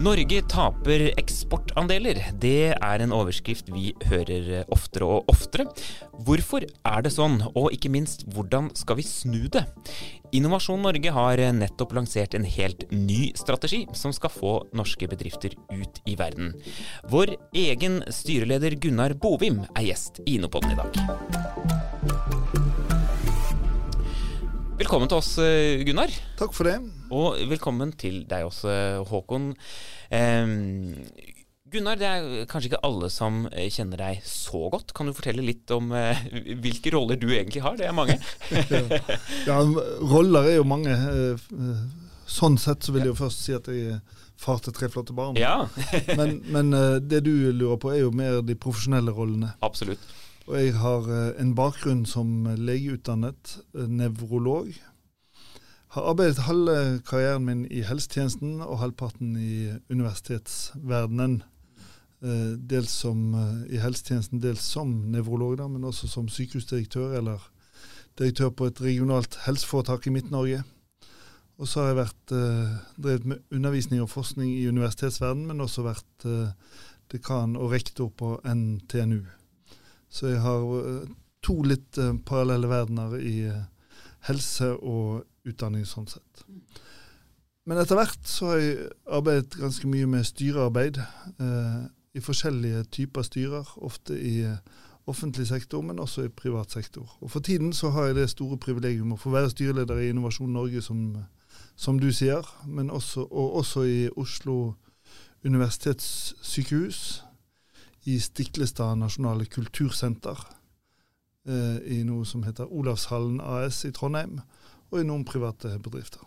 Norge 0.00 0.40
taper 0.48 1.02
eksportandeler. 1.20 2.18
Det 2.40 2.72
er 2.72 3.02
en 3.04 3.12
overskrift 3.12 3.68
vi 3.70 3.92
hører 4.08 4.64
oftere 4.72 5.06
og 5.06 5.28
oftere. 5.30 5.66
Hvorfor 6.30 6.62
er 6.62 7.02
det 7.02 7.10
sånn, 7.10 7.40
og 7.58 7.72
ikke 7.74 7.90
minst, 7.90 8.20
hvordan 8.30 8.68
skal 8.78 9.00
vi 9.00 9.02
snu 9.02 9.48
det? 9.50 9.64
Innovasjon 10.30 10.78
Norge 10.84 11.10
har 11.10 11.40
nettopp 11.56 11.96
lansert 11.96 12.36
en 12.38 12.46
helt 12.46 12.84
ny 12.94 13.32
strategi 13.34 13.80
som 13.98 14.14
skal 14.14 14.30
få 14.30 14.52
norske 14.78 15.08
bedrifter 15.10 15.56
ut 15.74 15.98
i 16.06 16.14
verden. 16.20 16.52
Vår 17.10 17.34
egen 17.58 17.98
styreleder 18.14 18.78
Gunnar 18.78 19.16
Bovim 19.18 19.64
er 19.74 19.88
gjest 19.88 20.22
i 20.22 20.36
Inopodden 20.36 20.70
i 20.70 20.78
dag. 20.78 21.00
Velkommen 24.78 25.10
til 25.10 25.18
oss, 25.18 25.34
Gunnar. 25.82 26.14
Takk 26.38 26.54
for 26.54 26.70
det. 26.70 26.78
Og 27.10 27.42
velkommen 27.50 27.90
til 27.98 28.22
deg 28.30 28.46
også, 28.46 29.02
Håkon. 29.10 29.50
Eh, 30.14 30.46
Gunnar, 31.70 31.98
det 32.00 32.06
er 32.08 32.46
kanskje 32.50 32.72
ikke 32.72 32.82
alle 32.86 33.10
som 33.12 33.44
kjenner 33.70 34.00
deg 34.02 34.24
så 34.26 34.64
godt. 34.72 34.94
Kan 34.96 35.06
du 35.06 35.14
fortelle 35.14 35.44
litt 35.44 35.70
om 35.74 35.92
eh, 35.94 36.22
hvilke 36.58 36.90
roller 36.94 37.20
du 37.20 37.28
egentlig 37.30 37.62
har? 37.62 37.76
Det 37.78 37.86
er 37.86 37.94
mange. 37.94 38.16
ja, 39.48 39.58
roller 40.02 40.50
er 40.50 40.58
jo 40.58 40.66
mange. 40.66 40.96
Sånn 42.30 42.58
sett 42.58 42.86
så 42.86 42.94
vil 42.94 43.06
jeg 43.06 43.12
jo 43.12 43.20
først 43.20 43.44
si 43.44 43.54
at 43.54 43.70
jeg 43.70 43.94
er 43.94 44.26
far 44.40 44.58
til 44.64 44.74
tre 44.74 44.88
flotte 44.90 45.14
barn. 45.14 45.38
Ja. 45.38 45.68
men, 46.18 46.40
men 46.50 46.74
det 47.06 47.22
du 47.28 47.32
lurer 47.54 47.78
på 47.78 47.94
er 47.94 48.02
jo 48.02 48.10
mer 48.14 48.40
de 48.42 48.58
profesjonelle 48.58 49.14
rollene. 49.14 49.54
Absolutt. 49.62 50.02
Og 50.50 50.56
jeg 50.58 50.74
har 50.80 51.06
en 51.38 51.54
bakgrunn 51.54 52.02
som 52.08 52.48
legeutdannet 52.58 53.60
nevrolog. 53.86 54.72
Har 55.90 56.02
arbeidet 56.12 56.44
halve 56.46 57.00
karrieren 57.02 57.46
min 57.46 57.62
i 57.66 57.80
helsetjenesten 57.82 58.60
og 58.62 58.78
halvparten 58.78 59.32
i 59.34 59.72
universitetsverdenen. 59.90 61.40
Dels 62.20 62.92
som 62.92 63.32
i 63.72 63.78
helsetjenesten, 63.80 64.42
dels 64.42 64.60
som 64.74 64.90
nevrolog, 65.08 65.54
da, 65.56 65.68
men 65.72 65.86
også 65.88 66.08
som 66.10 66.26
sykehusdirektør 66.28 67.14
eller 67.16 67.46
direktør 68.20 68.50
på 68.52 68.68
et 68.68 68.82
regionalt 68.84 69.38
helseforetak 69.46 70.04
i 70.04 70.12
Midt-Norge. 70.12 70.58
Og 71.56 71.68
så 71.68 71.80
har 71.80 71.88
jeg 71.88 71.98
vært, 72.02 72.34
drevet 73.00 73.24
med 73.32 73.40
undervisning 73.56 74.02
og 74.04 74.10
forskning 74.12 74.52
i 74.52 74.68
universitetsverdenen, 74.68 75.48
men 75.48 75.64
også 75.64 75.86
vært 75.86 76.28
dekan 77.12 77.56
og 77.56 77.72
rektor 77.72 78.12
på 78.12 78.34
NTNU. 78.44 79.24
Så 80.12 80.34
jeg 80.34 80.44
har 80.44 80.68
to 81.40 81.56
litt 81.64 82.00
parallelle 82.28 82.68
verdener 82.68 83.16
i 83.16 83.36
helse 84.28 84.74
og 84.76 85.24
utdanning 85.48 85.86
sånn 85.88 86.08
sett. 86.10 86.44
Men 87.68 87.80
etter 87.80 87.98
hvert 87.98 88.28
så 88.28 88.50
har 88.50 88.60
jeg 88.60 88.90
arbeidet 89.18 89.58
ganske 89.60 89.88
mye 89.90 90.08
med 90.10 90.26
styrearbeid 90.26 90.98
eh, 91.00 91.82
i 92.14 92.20
forskjellige 92.20 92.84
typer 92.84 93.22
styrer. 93.22 93.74
Ofte 93.76 94.16
i 94.20 94.44
offentlig 95.06 95.46
sektor, 95.46 95.82
men 95.82 95.98
også 95.98 96.22
i 96.22 96.28
privat 96.28 96.70
sektor. 96.70 97.16
Og 97.20 97.30
For 97.30 97.40
tiden 97.40 97.72
så 97.72 97.90
har 97.90 98.04
jeg 98.04 98.14
det 98.14 98.30
store 98.30 98.58
privilegium 98.58 99.12
å 99.12 99.18
få 99.18 99.30
være 99.30 99.50
styreleder 99.50 99.98
i 99.98 100.08
Innovasjon 100.08 100.52
Norge, 100.52 100.82
som, 100.82 101.16
som 101.76 101.98
du 101.98 102.12
sier, 102.12 102.46
men 102.66 102.90
også, 102.90 103.20
og 103.20 103.56
også 103.62 103.82
i 103.82 104.08
Oslo 104.16 104.74
universitetssykehus 105.44 107.22
i 108.04 108.18
Stiklestad 108.20 108.96
nasjonale 108.96 109.46
kultursenter, 109.46 110.40
eh, 111.46 111.78
i 111.98 112.02
noe 112.04 112.24
som 112.24 112.42
heter 112.44 112.70
Olavshallen 112.72 113.40
AS 113.40 113.84
i 113.84 113.92
Trondheim, 113.92 114.40
og 114.90 115.00
i 115.00 115.06
noen 115.06 115.24
private 115.24 115.78
bedrifter. 115.78 116.24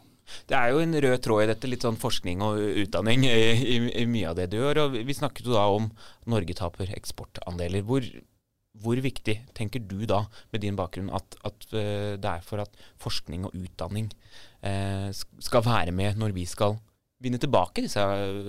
Det 0.50 0.58
er 0.58 0.74
jo 0.74 0.82
en 0.84 0.96
rød 1.06 1.18
tråd 1.26 1.44
i 1.44 1.50
dette, 1.52 1.70
litt 1.70 1.86
sånn 1.86 2.00
forskning 2.00 2.44
og 2.46 2.62
utdanning 2.84 3.26
i, 3.28 3.40
i, 3.76 3.80
i 4.04 4.06
mye 4.10 4.30
av 4.32 4.38
det 4.40 4.50
du 4.52 4.60
gjør. 4.60 4.86
og 4.86 5.00
Vi 5.08 5.18
snakket 5.18 5.50
jo 5.50 5.58
da 5.58 5.66
om 5.72 5.90
Norge 6.32 6.56
taper 6.58 6.94
eksportandeler. 6.96 7.84
Hvor, 7.88 8.08
hvor 8.84 9.04
viktig 9.04 9.38
tenker 9.58 9.84
du 9.84 10.06
da, 10.10 10.24
med 10.54 10.64
din 10.66 10.80
bakgrunn, 10.80 11.12
at, 11.14 11.38
at 11.46 11.68
uh, 11.76 12.16
det 12.16 12.32
er 12.32 12.46
for 12.46 12.64
at 12.64 12.82
forskning 13.02 13.48
og 13.50 13.58
utdanning 13.58 14.10
eh, 14.64 15.10
skal 15.14 15.66
være 15.66 15.94
med 15.96 16.20
når 16.20 16.34
vi 16.36 16.48
skal 16.50 16.80
vinne 17.24 17.40
tilbake 17.42 17.84
disse 17.86 18.04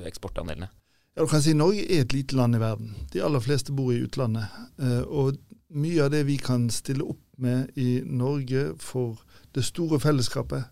eksportandelene? 0.08 0.70
Ja, 1.14 1.22
du 1.22 1.30
kan 1.30 1.42
si 1.44 1.52
Norge 1.54 1.84
er 1.84 2.02
et 2.02 2.14
lite 2.14 2.34
land 2.34 2.56
i 2.56 2.62
verden. 2.62 2.94
De 3.12 3.22
aller 3.22 3.42
fleste 3.42 3.74
bor 3.74 3.92
i 3.94 4.00
utlandet. 4.02 4.50
Uh, 4.80 5.02
og 5.06 5.36
mye 5.74 6.06
av 6.06 6.10
det 6.14 6.24
vi 6.28 6.38
kan 6.42 6.66
stille 6.70 7.06
opp 7.06 7.22
med 7.38 7.74
i 7.78 8.00
Norge 8.06 8.72
for 8.82 9.20
det 9.54 9.64
store 9.66 10.00
fellesskapet, 10.02 10.66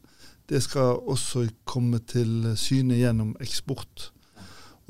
det 0.52 0.60
skal 0.60 1.00
også 1.08 1.46
komme 1.64 2.02
til 2.04 2.52
syne 2.60 2.98
gjennom 3.00 3.32
eksport. 3.40 4.10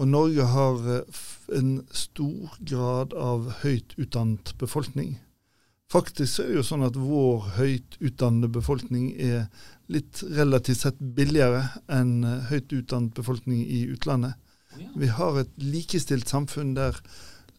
Og 0.00 0.08
Norge 0.08 0.46
har 0.50 0.80
en 1.54 1.74
stor 1.94 2.56
grad 2.66 3.12
av 3.14 3.46
høyt 3.62 3.94
utdannet 4.00 4.56
befolkning. 4.58 5.20
Faktisk 5.92 6.40
er 6.40 6.48
det 6.48 6.56
jo 6.56 6.64
sånn 6.64 6.86
at 6.86 6.96
vår 6.96 7.50
høyt 7.58 7.98
utdannede 8.00 8.48
befolkning 8.54 9.10
er 9.20 9.44
litt 9.92 10.22
relativt 10.32 10.86
sett 10.86 11.02
billigere 11.16 11.66
enn 11.92 12.24
høyt 12.48 12.72
utdannet 12.72 13.12
befolkning 13.18 13.60
i 13.62 13.84
utlandet. 13.92 14.38
Vi 14.96 15.10
har 15.12 15.36
et 15.36 15.52
likestilt 15.60 16.32
samfunn 16.32 16.72
der 16.78 16.96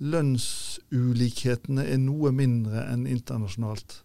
lønnsulikhetene 0.01 1.85
er 1.85 1.99
noe 2.01 2.33
mindre 2.33 2.87
enn 2.89 3.05
internasjonalt. 3.05 4.01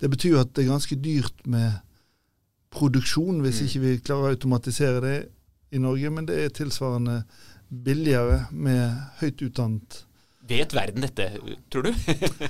Det 0.00 0.10
betyr 0.12 0.42
at 0.42 0.52
det 0.54 0.66
er 0.66 0.74
ganske 0.74 0.98
dyrt 1.00 1.46
med 1.48 1.80
produksjon 2.74 3.40
hvis 3.44 3.60
mm. 3.60 3.66
ikke 3.68 3.82
vi 3.84 3.94
klarer 4.04 4.30
å 4.30 4.34
automatisere 4.36 5.00
det 5.04 5.16
i 5.70 5.80
Norge, 5.82 6.10
men 6.10 6.26
det 6.26 6.38
er 6.44 6.54
tilsvarende 6.54 7.22
billigere 7.70 8.44
med 8.50 8.96
høyt 9.20 9.42
utdannet. 9.46 10.02
Vet 10.50 10.74
verden 10.74 11.06
dette, 11.06 11.28
tror 11.70 11.86
du? 11.86 11.92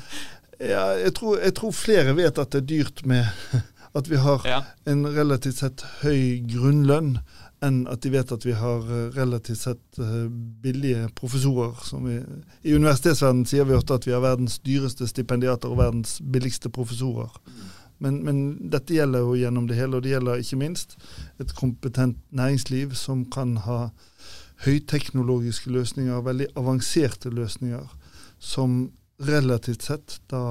ja, 0.72 0.86
jeg 0.96 1.12
tror, 1.18 1.36
jeg 1.40 1.56
tror, 1.58 1.76
flere 1.76 2.16
vet 2.16 2.40
at 2.40 2.54
det 2.54 2.62
er 2.62 2.70
dyrt 2.70 3.04
med 3.08 3.28
at 3.98 4.08
vi 4.08 4.20
har 4.22 4.46
ja. 4.48 4.62
en 4.88 5.04
relativt 5.04 5.60
sett 5.60 5.84
høy 6.00 6.40
grunnlønn, 6.48 7.18
enn 7.60 7.82
at 7.92 8.00
de 8.00 8.12
vet 8.14 8.30
at 8.32 8.44
vi 8.46 8.54
har 8.56 8.86
relativt 9.12 9.60
sett 9.66 9.98
billige 10.64 11.10
professorer. 11.18 11.76
Vi, 12.06 12.14
I 12.64 12.72
universitetsverdenen 12.72 13.44
sier 13.50 13.68
vi 13.68 13.76
ofte 13.76 13.98
at 13.98 14.08
vi 14.08 14.14
har 14.14 14.24
verdens 14.24 14.56
dyreste 14.64 15.04
stipendiater 15.10 15.68
og 15.68 15.82
verdens 15.82 16.16
billigste 16.24 16.72
professorer. 16.72 17.34
Men, 18.00 18.20
men, 18.24 18.38
dette 18.72 18.96
gjelder 18.96 19.26
jo 19.26 19.36
gjennom 19.36 19.66
det 19.68 19.76
hele, 19.76 19.98
og 19.98 20.04
det 20.04 20.14
gjelder 20.14 20.40
ikke 20.40 20.60
minst 20.60 20.96
et 21.42 21.52
kompetent 21.56 22.20
næringsliv 22.32 22.94
som 22.98 23.26
kan 23.32 23.58
ha 23.66 23.90
høyteknologiske 24.64 25.72
løsninger, 25.72 26.24
veldig 26.24 26.50
avanserte 26.60 27.32
løsninger, 27.32 27.84
som 28.40 28.90
relativt 29.20 29.84
sett 29.84 30.14
da 30.32 30.42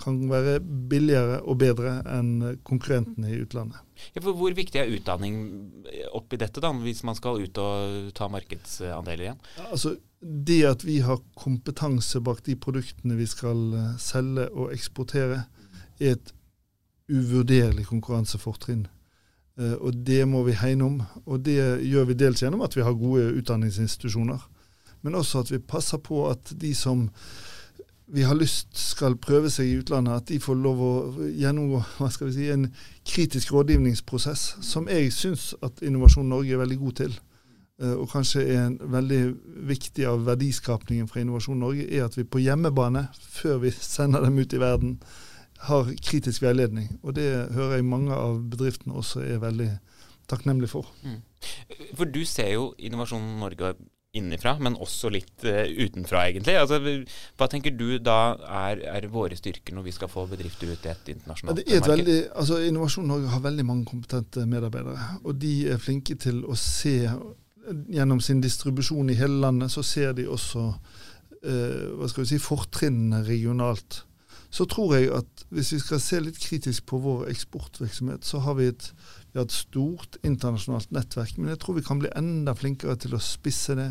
kan 0.00 0.22
være 0.30 0.56
billigere 0.64 1.42
og 1.44 1.58
bedre 1.60 1.98
enn 2.08 2.58
konkurrentene 2.64 3.34
i 3.34 3.40
utlandet. 3.42 3.80
Ja, 4.16 4.22
hvor 4.24 4.56
viktig 4.56 4.80
er 4.80 4.92
utdanning 4.92 5.36
oppi 6.16 6.38
dette, 6.40 6.62
da, 6.64 6.72
hvis 6.84 7.04
man 7.06 7.18
skal 7.18 7.42
ut 7.44 7.60
og 7.60 8.08
ta 8.16 8.30
markedsandeler 8.32 9.26
igjen? 9.26 9.42
Ja, 9.58 9.66
altså, 9.76 9.94
det 10.20 10.62
at 10.70 10.86
vi 10.88 11.02
har 11.04 11.20
kompetanse 11.36 12.22
bak 12.24 12.40
de 12.48 12.56
produktene 12.56 13.18
vi 13.20 13.28
skal 13.28 13.60
selge 14.00 14.48
og 14.52 14.72
eksportere, 14.72 15.44
er 16.00 16.16
et 16.16 16.32
uvurderlig 17.08 17.86
konkurransefortrinn. 17.86 18.86
Uh, 19.60 19.74
og 19.78 19.94
det 20.06 20.24
må 20.28 20.42
vi 20.42 20.56
hegne 20.58 20.84
om. 20.84 21.02
Og 21.26 21.44
det 21.44 21.58
gjør 21.86 22.10
vi 22.10 22.18
dels 22.18 22.42
gjennom 22.42 22.64
at 22.66 22.76
vi 22.76 22.82
har 22.82 22.96
gode 22.98 23.32
utdanningsinstitusjoner, 23.38 24.48
men 25.02 25.14
også 25.14 25.44
at 25.44 25.52
vi 25.52 25.58
passer 25.58 26.00
på 26.00 26.24
at 26.30 26.54
de 26.60 26.74
som 26.74 27.10
vi 28.06 28.22
har 28.22 28.36
lyst 28.36 28.76
skal 28.76 29.16
prøve 29.16 29.48
seg 29.50 29.68
i 29.68 29.76
utlandet, 29.80 30.16
at 30.16 30.28
de 30.28 30.40
får 30.42 30.58
lov 30.60 30.80
å 30.84 30.94
gjennomgå 31.32 31.80
hva 31.98 32.10
skal 32.12 32.28
vi 32.28 32.34
si, 32.36 32.48
en 32.52 32.66
kritisk 33.08 33.54
rådgivningsprosess, 33.54 34.42
som 34.64 34.90
jeg 34.92 35.12
syns 35.14 35.52
at 35.64 35.80
Innovasjon 35.82 36.28
Norge 36.28 36.52
er 36.52 36.60
veldig 36.60 36.80
god 36.82 36.98
til. 37.00 37.14
Uh, 37.82 37.94
og 37.94 38.08
kanskje 38.12 38.44
er 38.44 38.66
en 38.66 38.76
veldig 38.92 39.22
viktig 39.70 40.04
av 40.06 40.26
verdiskapningen 40.28 41.08
fra 41.10 41.22
Innovasjon 41.24 41.62
Norge, 41.64 41.86
er 41.88 42.04
at 42.06 42.18
vi 42.18 42.26
på 42.28 42.42
hjemmebane, 42.44 43.06
før 43.14 43.62
vi 43.64 43.72
sender 43.74 44.26
dem 44.26 44.38
ut 44.38 44.52
i 44.52 44.60
verden, 44.62 44.98
har 45.68 45.90
kritisk 46.02 46.42
veiledning. 46.44 46.90
Og 47.02 47.14
det 47.16 47.28
hører 47.54 47.78
jeg 47.78 47.88
mange 47.88 48.14
av 48.14 48.40
bedriftene 48.50 48.96
også 49.00 49.24
er 49.24 49.42
veldig 49.42 49.70
takknemlige 50.30 50.72
for. 50.72 50.88
Mm. 51.04 51.20
For 51.96 52.08
du 52.08 52.22
ser 52.28 52.54
jo 52.54 52.72
Innovasjon 52.78 53.36
Norge 53.40 53.74
innenfra, 54.14 54.54
men 54.62 54.76
også 54.78 55.10
litt 55.10 55.42
uh, 55.42 55.64
utenfra, 55.66 56.28
egentlig. 56.30 56.54
Altså, 56.60 56.78
hva 57.34 57.48
tenker 57.50 57.74
du 57.74 57.96
da 57.98 58.36
er, 58.46 58.84
er, 58.86 59.08
våre 59.10 59.34
styrker 59.34 59.74
når 59.74 59.88
vi 59.88 59.94
skal 59.96 60.10
få 60.12 60.26
bedrifter 60.30 60.70
ut 60.70 60.86
i 60.86 60.92
et 60.92 61.10
internasjonalt 61.16 61.58
ja, 61.58 61.64
det 61.64 61.72
er 61.72 61.82
et 61.82 61.90
veldig, 61.90 62.18
altså 62.42 62.60
Innovasjon 62.62 63.10
Norge 63.10 63.32
har 63.32 63.42
veldig 63.42 63.66
mange 63.66 63.88
kompetente 63.90 64.46
medarbeidere. 64.46 65.08
Og 65.24 65.34
de 65.42 65.54
er 65.74 65.82
flinke 65.82 66.14
til 66.22 66.44
å 66.46 66.54
se 66.58 67.00
gjennom 67.90 68.20
sin 68.22 68.42
distribusjon 68.44 69.10
i 69.10 69.18
hele 69.18 69.40
landet, 69.42 69.72
så 69.72 69.82
ser 69.82 70.14
de 70.16 70.28
også 70.30 70.64
eh, 70.68 71.94
hva 71.98 72.08
skal 72.10 72.24
vi 72.24 72.34
si, 72.34 72.40
fortrinnene 72.42 73.22
regionalt. 73.26 74.02
Så 74.54 74.68
tror 74.70 74.94
jeg 74.94 75.10
at 75.10 75.44
hvis 75.50 75.72
vi 75.74 75.80
skal 75.82 76.00
se 76.02 76.20
litt 76.22 76.38
kritisk 76.38 76.86
på 76.86 77.00
vår 77.02 77.26
eksportvirksomhet, 77.32 78.22
så 78.22 78.38
har 78.44 78.54
vi 78.60 78.68
et, 78.70 78.86
vi 79.32 79.40
har 79.40 79.48
et 79.48 79.54
stort 79.54 80.18
internasjonalt 80.22 80.94
nettverk. 80.94 81.40
Men 81.40 81.50
jeg 81.50 81.60
tror 81.64 81.80
vi 81.80 81.86
kan 81.86 81.98
bli 82.02 82.12
enda 82.14 82.54
flinkere 82.54 82.94
til 83.02 83.16
å 83.16 83.22
spisse 83.22 83.74
det. 83.78 83.90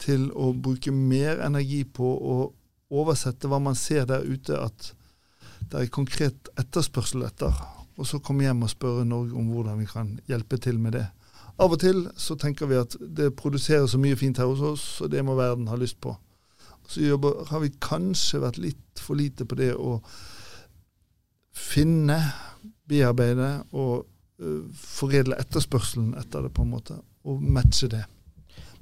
Til 0.00 0.28
å 0.30 0.52
bruke 0.54 0.94
mer 0.94 1.42
energi 1.44 1.82
på 1.84 2.06
å 2.06 2.36
oversette 2.90 3.50
hva 3.50 3.58
man 3.62 3.76
ser 3.78 4.06
der 4.08 4.22
ute 4.26 4.56
at 4.62 4.92
det 5.70 5.82
er 5.82 5.92
konkret 5.92 6.48
etterspørsel 6.58 7.26
etter. 7.26 7.58
Og 7.98 8.06
så 8.08 8.22
komme 8.22 8.46
hjem 8.46 8.62
og 8.64 8.72
spørre 8.72 9.04
Norge 9.04 9.36
om 9.36 9.50
hvordan 9.50 9.82
vi 9.82 9.90
kan 9.90 10.14
hjelpe 10.30 10.58
til 10.62 10.78
med 10.80 10.96
det. 10.96 11.06
Av 11.60 11.74
og 11.74 11.82
til 11.82 12.06
så 12.16 12.38
tenker 12.40 12.70
vi 12.70 12.78
at 12.80 12.94
det 13.00 13.34
produseres 13.36 13.92
så 13.92 13.98
mye 14.00 14.16
fint 14.16 14.38
her 14.40 14.48
hos 14.48 14.62
oss, 14.64 14.84
og 15.04 15.10
det 15.12 15.26
må 15.26 15.34
verden 15.36 15.68
ha 15.68 15.76
lyst 15.76 15.98
på. 16.00 16.14
Så 16.90 17.04
jobber, 17.04 17.44
har 17.50 17.62
vi 17.62 17.70
kanskje 17.82 18.42
vært 18.42 18.58
litt 18.58 19.02
for 19.02 19.18
lite 19.18 19.46
på 19.46 19.58
det 19.58 19.72
å 19.78 20.00
finne, 21.54 22.18
bearbeide 22.90 23.50
og 23.70 24.08
uh, 24.42 24.64
foredle 24.74 25.38
etterspørselen 25.38 26.16
etter 26.18 26.46
det, 26.46 26.50
på 26.56 26.64
en 26.66 26.72
måte. 26.72 26.98
Og 27.30 27.38
matche 27.42 27.90
det. 27.92 28.02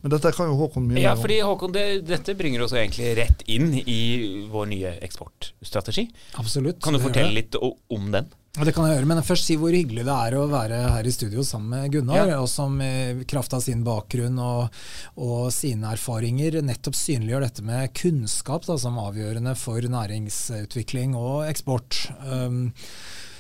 Men 0.00 0.14
dette 0.14 0.31
kan 0.32 0.49
jo 0.49 0.56
Håkon 0.60 0.87
mye 0.87 1.02
ja, 1.02 1.10
mer 1.10 1.19
om. 1.19 1.22
fordi 1.26 1.38
Håkon, 1.43 1.72
det, 1.75 1.84
Dette 2.06 2.37
bringer 2.38 2.62
oss 2.64 2.75
egentlig 2.78 3.10
rett 3.19 3.43
inn 3.50 3.72
i 3.82 4.00
vår 4.49 4.69
nye 4.70 4.93
eksportstrategi. 5.04 6.06
Absolutt. 6.40 6.78
Kan 6.84 6.96
du 6.96 7.02
fortelle 7.02 7.34
litt 7.34 7.58
om 7.58 8.12
den? 8.14 8.31
Det 8.58 8.72
kan 8.75 8.88
jeg 8.88 8.96
gjøre, 8.99 9.06
men 9.06 9.20
først 9.22 9.46
si 9.46 9.55
hvor 9.60 9.70
hyggelig 9.75 10.02
det 10.06 10.14
er 10.14 10.34
å 10.34 10.46
være 10.50 10.78
her 10.96 11.06
i 11.06 11.12
studio 11.14 11.44
sammen 11.46 11.70
med 11.76 11.93
Gunnar, 11.94 12.26
Ja. 12.26 12.40
og 12.43 12.49
som 12.50 12.81
i 12.82 13.25
kraft 13.28 13.55
av 13.55 13.62
sin 13.62 13.84
bakgrunn 13.87 14.38
og, 14.43 14.75
og 15.16 15.52
sine 15.55 15.93
erfaringer 15.94 16.58
nettopp 16.66 16.96
synliggjør 16.99 17.46
dette 17.46 17.62
med 17.62 17.94
kunnskap 17.94 18.66
da, 18.66 18.75
som 18.81 18.99
avgjørende 18.99 19.55
for 19.58 19.78
næringsutvikling 19.81 21.14
og 21.14 21.46
eksport. 21.46 22.08
Um, 22.26 22.72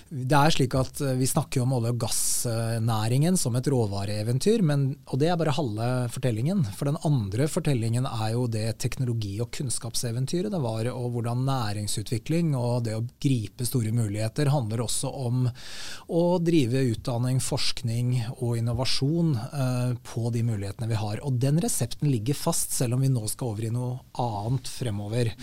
det 0.08 0.36
er 0.36 0.52
slik 0.54 0.72
at 0.78 1.00
eh, 1.04 1.16
Vi 1.18 1.26
snakker 1.28 1.62
om 1.62 1.74
olje- 1.76 1.92
og 1.92 1.98
gassnæringen 2.00 3.36
som 3.36 3.56
et 3.58 3.68
råvareeventyr, 3.68 4.62
men, 4.64 4.88
og 5.12 5.20
det 5.20 5.28
er 5.28 5.36
bare 5.36 5.52
halve 5.56 5.88
fortellingen. 6.14 6.62
For 6.78 6.88
den 6.88 6.96
andre 7.04 7.48
fortellingen 7.50 8.06
er 8.08 8.32
jo 8.32 8.46
det 8.48 8.78
teknologi- 8.80 9.36
og 9.44 9.50
kunnskapseventyret 9.52 10.52
det 10.54 10.60
var, 10.64 10.88
og 10.94 11.12
hvordan 11.12 11.44
næringsutvikling 11.48 12.54
og 12.56 12.86
det 12.86 12.96
å 12.96 13.04
gripe 13.20 13.66
store 13.68 13.92
muligheter 13.92 14.48
handler 14.52 14.84
også 14.86 15.12
om 15.12 15.44
å 15.48 16.24
drive 16.40 16.86
utdanning, 16.94 17.42
forskning 17.44 18.14
og 18.38 18.56
innovasjon 18.62 19.34
eh, 19.36 19.92
på 20.08 20.32
de 20.32 20.44
mulighetene 20.48 20.88
vi 20.88 21.00
har. 21.02 21.20
Og 21.28 21.36
den 21.42 21.60
resepten 21.60 22.08
ligger 22.08 22.38
fast, 22.38 22.72
selv 22.72 22.96
om 22.96 23.04
vi 23.04 23.12
nå 23.12 23.26
skal 23.28 23.52
over 23.52 23.68
i 23.68 23.74
noe 23.74 23.98
annet 24.24 24.72
fremover. 24.72 25.34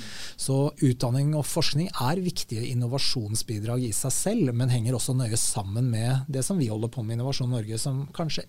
Så 0.41 0.71
utdanning 0.81 1.35
og 1.37 1.45
forskning 1.45 1.93
er 2.01 2.25
viktige 2.25 2.65
innovasjonsbidrag 2.71 3.85
i 3.85 3.93
seg 3.93 4.13
selv, 4.15 4.54
men 4.55 4.71
henger 4.71 4.95
også 4.95 5.15
nøye 5.17 5.37
sammen 5.39 5.89
med 5.91 6.25
det 6.31 6.45
som 6.47 6.59
vi 6.59 6.71
holder 6.71 6.91
på 6.93 7.03
med 7.03 7.15
i 7.15 7.19
Innovasjon 7.19 7.51
Norge, 7.51 7.79
som 7.81 8.05
kanskje 8.15 8.45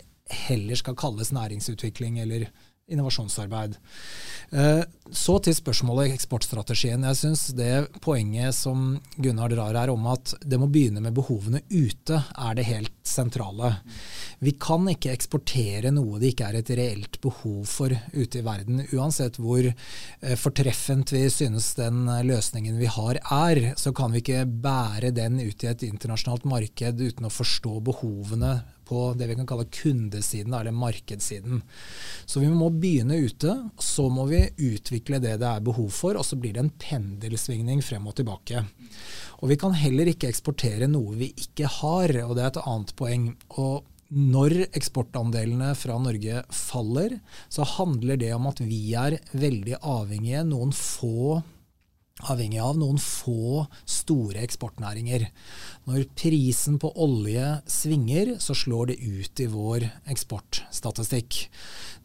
heller 0.46 0.78
skal 0.78 0.96
kalles 0.98 1.32
næringsutvikling 1.34 2.18
eller 2.22 2.48
innovasjonsarbeid. 2.88 3.76
Eh, 4.50 4.82
Så 5.10 5.36
til 5.38 5.54
spørsmålet 5.54 6.16
eksportstrategien. 6.16 7.04
Jeg 7.06 7.16
syns 7.20 7.44
det 7.54 8.00
poenget 8.02 8.56
som 8.58 8.96
Gunnar 9.22 9.52
drar 9.52 9.76
her 9.78 9.92
om 9.92 10.02
at 10.10 10.32
det 10.42 10.58
må 10.58 10.66
begynne 10.66 10.98
med 10.98 11.14
behovene 11.14 11.60
ute, 11.70 12.18
er 12.34 12.56
det 12.58 12.64
helt 12.66 12.96
sentrale. 13.06 13.76
Vi 14.42 14.56
kan 14.58 14.82
ikke 14.90 15.12
eksportere 15.14 15.92
noe 15.94 16.18
det 16.18 16.32
ikke 16.32 16.48
er 16.48 16.58
et 16.58 16.74
reelt 16.74 17.20
behov 17.22 17.70
for 17.70 17.94
ute 17.94 18.40
i 18.40 18.42
verden. 18.42 18.82
Uansett 18.98 19.38
hvor 19.38 19.62
eh, 19.62 20.34
fortreffent 20.34 21.14
vi 21.14 21.28
synes 21.30 21.74
den 21.78 22.08
eh, 22.10 22.24
løsningen 22.26 22.78
vi 22.82 22.90
har 22.90 23.22
er, 23.22 23.74
så 23.78 23.94
kan 23.94 24.10
vi 24.10 24.24
ikke 24.24 24.42
bære 24.46 25.14
den 25.14 25.38
ut 25.38 25.62
i 25.62 25.70
et 25.70 25.86
internasjonalt 25.86 26.50
marked 26.50 26.98
uten 26.98 27.30
å 27.30 27.36
forstå 27.36 27.78
behovene 27.92 28.56
på 28.86 29.10
det 29.18 29.28
vi 29.30 29.36
kan 29.38 29.48
kalle 29.48 29.66
kundesiden, 29.72 30.54
eller 30.54 30.74
markedssiden. 30.74 31.62
Så 32.26 32.42
vi 32.42 32.50
må 32.52 32.70
begynne 32.70 33.18
ute, 33.26 33.56
så 33.82 34.08
må 34.12 34.28
vi 34.30 34.44
utvikle 34.68 35.20
det 35.22 35.36
det 35.42 35.50
er 35.50 35.66
behov 35.66 35.90
for, 35.94 36.18
og 36.18 36.26
så 36.26 36.38
blir 36.40 36.54
det 36.56 36.64
en 36.64 36.72
pendelsvingning 36.82 37.82
frem 37.84 38.06
og 38.06 38.16
tilbake. 38.20 38.62
Og 39.42 39.50
vi 39.50 39.58
kan 39.60 39.76
heller 39.76 40.08
ikke 40.10 40.30
eksportere 40.30 40.88
noe 40.90 41.18
vi 41.18 41.32
ikke 41.34 41.68
har, 41.80 42.14
og 42.24 42.36
det 42.36 42.46
er 42.46 42.54
et 42.54 42.62
annet 42.64 42.94
poeng. 42.98 43.28
Og 43.60 43.84
når 44.14 44.68
eksportandelene 44.68 45.72
fra 45.74 45.98
Norge 45.98 46.44
faller, 46.54 47.18
så 47.50 47.66
handler 47.66 48.20
det 48.20 48.30
om 48.36 48.46
at 48.50 48.62
vi 48.62 48.94
er 48.94 49.18
veldig 49.34 49.80
avhengige, 49.82 50.46
noen 50.46 50.74
få 50.76 51.42
avhengig 52.24 52.60
av 52.64 52.78
noen 52.80 52.98
få 53.02 53.66
store 53.84 54.40
eksportnæringer. 54.46 55.26
Når 55.88 56.06
prisen 56.16 56.78
på 56.80 56.90
olje 57.04 57.58
svinger, 57.70 58.36
så 58.40 58.56
slår 58.56 58.92
det 58.92 59.00
ut 59.04 59.42
i 59.44 59.48
vår 59.52 59.88
eksportstatistikk. 60.08 61.46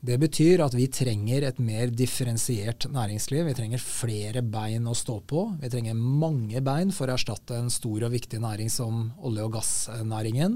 Det 0.02 0.16
betyr 0.18 0.64
at 0.66 0.74
vi 0.74 0.88
trenger 0.90 1.44
et 1.46 1.60
mer 1.62 1.92
differensiert 1.94 2.88
næringsliv. 2.90 3.44
Vi 3.46 3.54
trenger 3.54 3.84
flere 3.86 4.42
bein 4.42 4.88
å 4.90 4.96
stå 4.98 5.20
på. 5.30 5.44
Vi 5.62 5.70
trenger 5.70 5.94
mange 5.94 6.64
bein 6.66 6.90
for 6.96 7.06
å 7.06 7.14
erstatte 7.14 7.60
en 7.60 7.70
stor 7.70 8.08
og 8.08 8.16
viktig 8.16 8.40
næring 8.42 8.72
som 8.74 9.04
olje- 9.22 9.46
og 9.46 9.54
gassnæringen. 9.60 10.56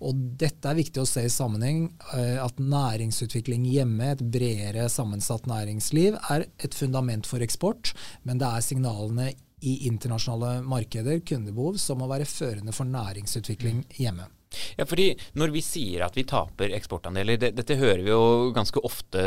Og 0.00 0.22
dette 0.40 0.70
er 0.70 0.78
viktig 0.80 1.02
å 1.02 1.10
se 1.10 1.26
i 1.28 1.34
sammenheng 1.34 1.90
eh, 2.16 2.40
at 2.40 2.56
næringsutvikling 2.56 3.68
hjemme, 3.68 4.14
et 4.14 4.24
bredere 4.24 4.88
sammensatt 4.88 5.44
næringsliv, 5.52 6.16
er 6.32 6.48
et 6.56 6.78
fundament 6.78 7.28
for 7.28 7.44
eksport, 7.44 7.92
men 8.24 8.40
det 8.40 8.48
er 8.48 8.64
signalene 8.64 9.34
i 9.68 9.82
internasjonale 9.90 10.62
markeder, 10.64 11.20
kundebehov, 11.28 11.76
som 11.82 12.00
må 12.00 12.08
være 12.08 12.28
førende 12.30 12.72
for 12.72 12.88
næringsutvikling 12.88 13.84
hjemme. 14.00 14.30
Ja, 14.78 14.86
fordi 14.88 15.12
Når 15.38 15.52
vi 15.54 15.62
sier 15.64 16.06
at 16.06 16.16
vi 16.16 16.26
taper 16.28 16.74
eksportandeler, 16.76 17.38
det, 17.40 17.52
dette 17.58 17.78
hører 17.78 18.02
vi 18.04 18.12
jo 18.12 18.50
ganske 18.56 18.82
ofte. 18.84 19.22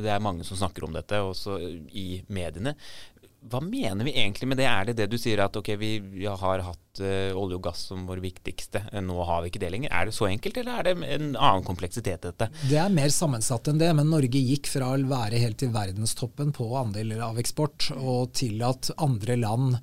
Det 0.00 0.10
er 0.10 0.22
mange 0.22 0.46
som 0.46 0.58
snakker 0.58 0.86
om 0.86 0.96
dette, 0.96 1.20
også 1.20 1.58
i 1.92 2.22
mediene. 2.32 2.74
Hva 3.50 3.62
mener 3.64 4.04
vi 4.04 4.16
egentlig 4.20 4.50
med 4.50 4.60
det? 4.60 4.68
Er 4.68 4.90
det 4.90 4.98
det 4.98 5.08
du 5.12 5.16
sier 5.20 5.40
at 5.44 5.56
ok, 5.56 5.72
vi, 5.80 5.92
har 6.26 6.64
hatt 6.66 6.89
eh, 7.04 7.36
olje 7.36 7.58
og 7.58 7.64
gass 7.64 7.86
som 7.90 8.06
vår 8.08 8.22
viktigste, 8.24 8.84
eh, 8.92 9.02
nå 9.04 9.16
har 9.26 9.42
vi 9.42 9.50
ikke 9.52 9.62
det 9.62 9.72
lenger? 9.74 9.92
Er 9.92 10.08
det 10.08 10.16
så 10.16 10.28
enkelt, 10.30 10.60
eller 10.60 10.78
er 10.78 10.88
det 10.88 10.94
en 11.16 11.30
annen 11.34 11.66
kompleksitet 11.66 12.24
i 12.24 12.30
dette? 12.30 12.50
Det 12.68 12.78
er 12.80 12.92
mer 12.94 13.12
sammensatt 13.14 13.70
enn 13.70 13.80
det, 13.80 13.90
men 13.96 14.10
Norge 14.12 14.40
gikk 14.40 14.70
fra 14.70 14.92
å 14.94 15.00
være 15.10 15.40
helt 15.42 15.64
i 15.66 15.70
verdenstoppen 15.72 16.52
på 16.56 16.68
andeler 16.78 17.22
av 17.26 17.40
eksport, 17.40 17.90
og 17.96 18.34
til 18.38 18.62
at 18.66 18.92
andre 19.00 19.36
land 19.40 19.78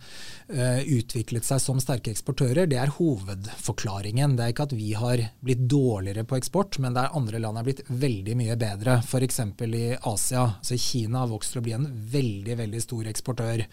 eh, 0.50 0.84
utviklet 0.98 1.48
seg 1.48 1.62
som 1.64 1.82
sterke 1.84 2.12
eksportører. 2.14 2.70
Det 2.70 2.80
er 2.82 2.94
hovedforklaringen. 2.98 4.38
Det 4.38 4.46
er 4.46 4.54
ikke 4.54 4.68
at 4.70 4.78
vi 4.78 4.92
har 4.98 5.24
blitt 5.44 5.66
dårligere 5.70 6.26
på 6.28 6.40
eksport, 6.40 6.80
men 6.84 6.96
det 6.96 7.06
er 7.06 7.18
andre 7.18 7.42
land 7.44 7.60
er 7.60 7.68
blitt 7.68 7.84
veldig 7.88 8.38
mye 8.40 8.58
bedre. 8.60 9.00
F.eks. 9.04 9.42
i 9.68 9.86
Asia. 9.98 10.46
Så 10.62 10.80
Kina 10.82 11.24
har 11.24 11.32
vokst 11.32 11.54
til 11.54 11.62
å 11.62 11.68
bli 11.68 11.76
en 11.78 11.90
veldig 12.14 12.58
veldig 12.62 12.84
stor 12.84 13.10
eksportør. 13.12 13.66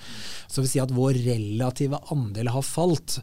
Så 0.48 0.64
vil 0.64 0.70
si 0.70 0.82
at 0.82 0.94
vår 0.94 1.18
relative 1.26 2.00
andel 2.14 2.52
har 2.54 2.66
falt. 2.66 3.18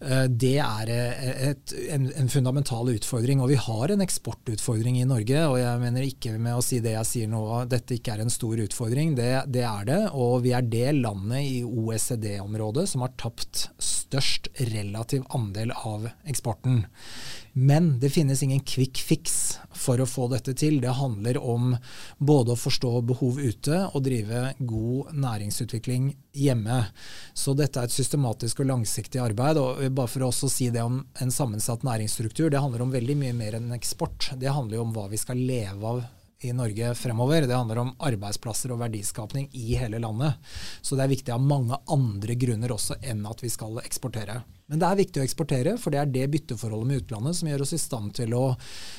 Eh, 0.00 0.26
Det 0.28 0.56
er 0.58 0.90
eh, 0.90 1.50
et, 1.50 1.74
en, 1.94 2.08
en 2.12 2.30
fundamental 2.30 2.90
utfordring. 2.94 3.42
Og 3.42 3.50
vi 3.52 3.58
har 3.60 3.92
en 3.92 4.04
eksportutfordring 4.04 5.00
i 5.00 5.08
Norge. 5.08 5.46
Og 5.48 5.58
jeg 5.60 5.82
mener 5.82 6.06
ikke 6.06 6.34
med 6.38 6.58
å 6.58 6.64
si 6.64 6.80
det 6.84 6.96
jeg 6.96 7.10
sier 7.10 7.30
nå, 7.30 7.42
at 7.60 7.72
dette 7.72 7.98
ikke 7.98 8.16
er 8.16 8.24
en 8.24 8.32
stor 8.32 8.60
utfordring. 8.66 9.14
Det, 9.18 9.30
det 9.54 9.64
er 9.68 9.88
det. 9.90 10.00
Og 10.12 10.42
vi 10.46 10.54
er 10.56 10.66
det 10.66 10.96
landet 10.98 11.46
i 11.46 11.62
OECD-området 11.64 12.88
som 12.90 13.04
har 13.06 13.14
tapt 13.20 13.68
størst 13.82 14.50
relativ 14.72 15.24
andel 15.34 15.72
av 15.74 16.08
eksporten. 16.28 16.84
Men 17.54 17.94
det 18.02 18.10
finnes 18.14 18.42
ingen 18.42 18.62
quick 18.66 18.98
fix 18.98 19.58
for 19.78 20.00
å 20.02 20.08
få 20.10 20.28
dette 20.32 20.56
til. 20.58 20.80
Det 20.82 20.96
handler 20.98 21.38
om 21.38 21.76
både 22.18 22.54
å 22.54 22.58
forstå 22.58 22.92
behov 23.06 23.38
ute 23.38 23.84
og 23.92 24.04
drive 24.06 24.50
god 24.58 25.14
næringsutvikling 25.14 26.12
hjemme. 26.34 26.80
Så 27.34 27.54
dette 27.58 27.80
er 27.80 27.88
et 27.88 27.94
systematisk 27.94 28.60
og 28.62 28.70
langsiktig 28.72 29.22
arbeid. 29.22 29.60
og 29.60 29.80
Bare 29.94 30.10
for 30.10 30.26
også 30.28 30.50
å 30.50 30.52
si 30.52 30.68
det 30.74 30.82
om 30.84 31.00
en 31.22 31.32
sammensatt 31.32 31.86
næringsstruktur, 31.86 32.50
det 32.50 32.62
handler 32.62 32.84
om 32.84 32.92
veldig 32.94 33.16
mye 33.20 33.38
mer 33.38 33.58
enn 33.60 33.72
eksport. 33.76 34.32
Det 34.40 34.52
handler 34.52 34.78
jo 34.78 34.86
om 34.88 34.94
hva 34.96 35.08
vi 35.12 35.20
skal 35.20 35.40
leve 35.40 35.94
av 35.94 36.04
i 36.44 36.52
Norge 36.52 36.94
fremover. 36.94 37.46
Det 37.46 37.56
handler 37.56 37.80
om 37.80 37.92
arbeidsplasser 38.04 38.72
og 38.74 38.82
verdiskapning 38.82 39.48
i 39.52 39.74
hele 39.78 39.98
landet. 40.02 40.34
Så 40.82 40.96
det 40.96 41.06
er 41.06 41.14
viktig 41.14 41.32
av 41.34 41.44
mange 41.44 41.78
andre 41.90 42.36
grunner 42.38 42.74
også 42.74 42.98
enn 43.02 43.24
at 43.28 43.40
vi 43.44 43.52
skal 43.52 43.80
eksportere. 43.84 44.42
Men 44.66 44.80
det 44.80 44.88
er 44.88 45.00
viktig 45.00 45.20
å 45.20 45.24
eksportere, 45.24 45.76
for 45.80 45.92
det 45.92 46.00
er 46.00 46.12
det 46.12 46.28
bytteforholdet 46.32 46.88
med 46.88 47.02
utlandet 47.02 47.38
som 47.38 47.48
gjør 47.50 47.64
oss 47.66 47.74
i 47.76 47.80
stand 47.80 48.14
til 48.16 48.36
å 48.36 48.44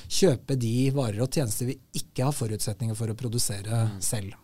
kjøpe 0.08 0.58
de 0.62 0.74
varer 0.96 1.22
og 1.26 1.32
tjenester 1.34 1.72
vi 1.72 1.80
ikke 2.02 2.28
har 2.28 2.36
forutsetninger 2.38 2.98
for 2.98 3.12
å 3.12 3.18
produsere 3.18 3.88
selv. 4.04 4.38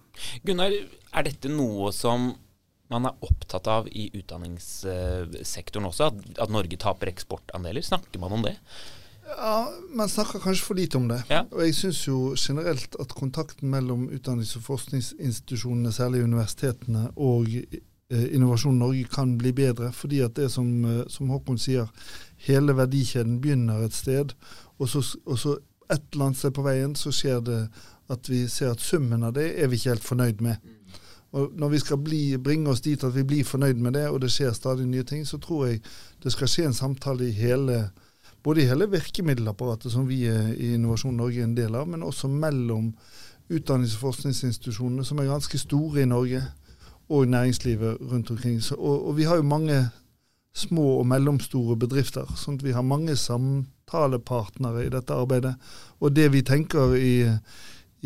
Gunnar, 0.45 0.74
er 1.12 1.27
dette 1.27 1.50
noe 1.51 1.91
som 1.95 2.31
man 2.91 3.07
er 3.07 3.27
opptatt 3.27 3.67
av 3.71 3.88
i 3.88 4.10
utdanningssektoren 4.19 5.88
også? 5.89 6.10
At, 6.12 6.41
at 6.45 6.53
Norge 6.53 6.79
taper 6.79 7.12
eksportandeler? 7.12 7.83
Snakker 7.86 8.21
man 8.21 8.36
om 8.38 8.43
det? 8.45 8.57
Ja, 9.38 9.71
Man 9.95 10.10
snakker 10.10 10.39
kanskje 10.39 10.65
for 10.65 10.75
lite 10.75 10.98
om 10.98 11.07
det. 11.07 11.21
Ja. 11.29 11.45
Og 11.51 11.63
jeg 11.65 11.75
syns 11.75 12.01
jo 12.07 12.33
generelt 12.38 12.95
at 13.00 13.13
kontakten 13.15 13.71
mellom 13.71 14.10
utdannings- 14.12 14.57
og 14.60 14.65
forskningsinstitusjonene, 14.65 15.93
særlig 15.95 16.24
universitetene, 16.24 17.07
og 17.15 17.48
eh, 17.48 18.27
Innovasjon 18.36 18.79
Norge 18.79 19.07
kan 19.13 19.38
bli 19.38 19.53
bedre. 19.55 19.91
Fordi 19.95 20.19
at 20.25 20.36
det 20.36 20.51
som, 20.51 20.67
eh, 20.86 21.07
som 21.07 21.31
Håkon 21.31 21.60
sier, 21.62 21.88
hele 22.48 22.75
verdikjeden 22.75 23.39
begynner 23.41 23.86
et 23.86 23.95
sted. 23.95 24.36
Og 24.79 24.89
så, 24.89 25.05
og 25.25 25.39
så 25.39 25.57
et 25.91 26.03
eller 26.13 26.25
annet 26.25 26.39
sted 26.39 26.53
på 26.55 26.65
veien 26.65 26.95
så 26.95 27.12
skjer 27.15 27.41
det 27.45 27.62
at 28.12 28.29
vi 28.29 28.43
ser 28.51 28.74
at 28.74 28.83
summen 28.83 29.24
av 29.24 29.36
det 29.38 29.48
er 29.55 29.69
vi 29.71 29.79
ikke 29.79 29.93
helt 29.93 30.07
fornøyd 30.07 30.43
med. 30.43 30.71
Og 31.31 31.51
Når 31.55 31.69
vi 31.69 31.79
skal 31.79 31.97
bli, 31.97 32.38
bringe 32.38 32.69
oss 32.69 32.81
dit 32.81 33.03
at 33.03 33.15
vi 33.15 33.23
blir 33.23 33.47
fornøyd 33.47 33.79
med 33.79 33.93
det, 33.93 34.07
og 34.09 34.21
det 34.21 34.31
skjer 34.31 34.51
stadig 34.53 34.88
nye 34.88 35.03
ting, 35.03 35.25
så 35.27 35.38
tror 35.38 35.67
jeg 35.67 35.81
det 36.23 36.31
skal 36.31 36.47
skje 36.47 36.65
en 36.67 36.75
samtale 36.75 37.29
i 37.29 37.35
hele 37.35 37.85
både 38.43 38.61
i 38.61 38.65
hele 38.65 38.88
virkemiddelapparatet 38.89 39.91
som 39.91 40.07
vi 40.09 40.23
i 40.25 40.73
Innovasjon 40.73 41.17
Norge 41.17 41.43
er 41.43 41.45
en 41.45 41.57
del 41.57 41.75
av, 41.77 41.88
men 41.88 42.03
også 42.03 42.27
mellom 42.27 42.91
utdannings- 43.51 43.95
og 44.00 44.07
forskningsinstitusjonene, 44.07 45.05
som 45.05 45.19
er 45.19 45.29
ganske 45.29 45.57
store 45.57 46.01
i 46.01 46.09
Norge, 46.09 46.41
og 47.11 47.27
næringslivet 47.27 47.97
rundt 48.11 48.31
omkring. 48.31 48.61
Så, 48.63 48.75
og, 48.75 49.07
og, 49.07 49.17
vi 49.17 49.23
har 49.23 49.35
jo 49.35 49.41
mange 49.41 49.89
små 50.53 50.85
og 51.00 51.07
mellomstore 51.07 51.75
bedrifter, 51.79 52.27
sånn 52.39 52.55
at 52.59 52.63
vi 52.63 52.71
har 52.71 52.85
mange 52.88 53.15
samtalepartnere 53.19 54.85
i 54.85 54.91
dette 54.91 55.13
arbeidet. 55.13 55.53
Og 56.00 56.15
det 56.15 56.29
vi 56.31 56.41
tenker 56.41 56.95
i, 56.95 57.27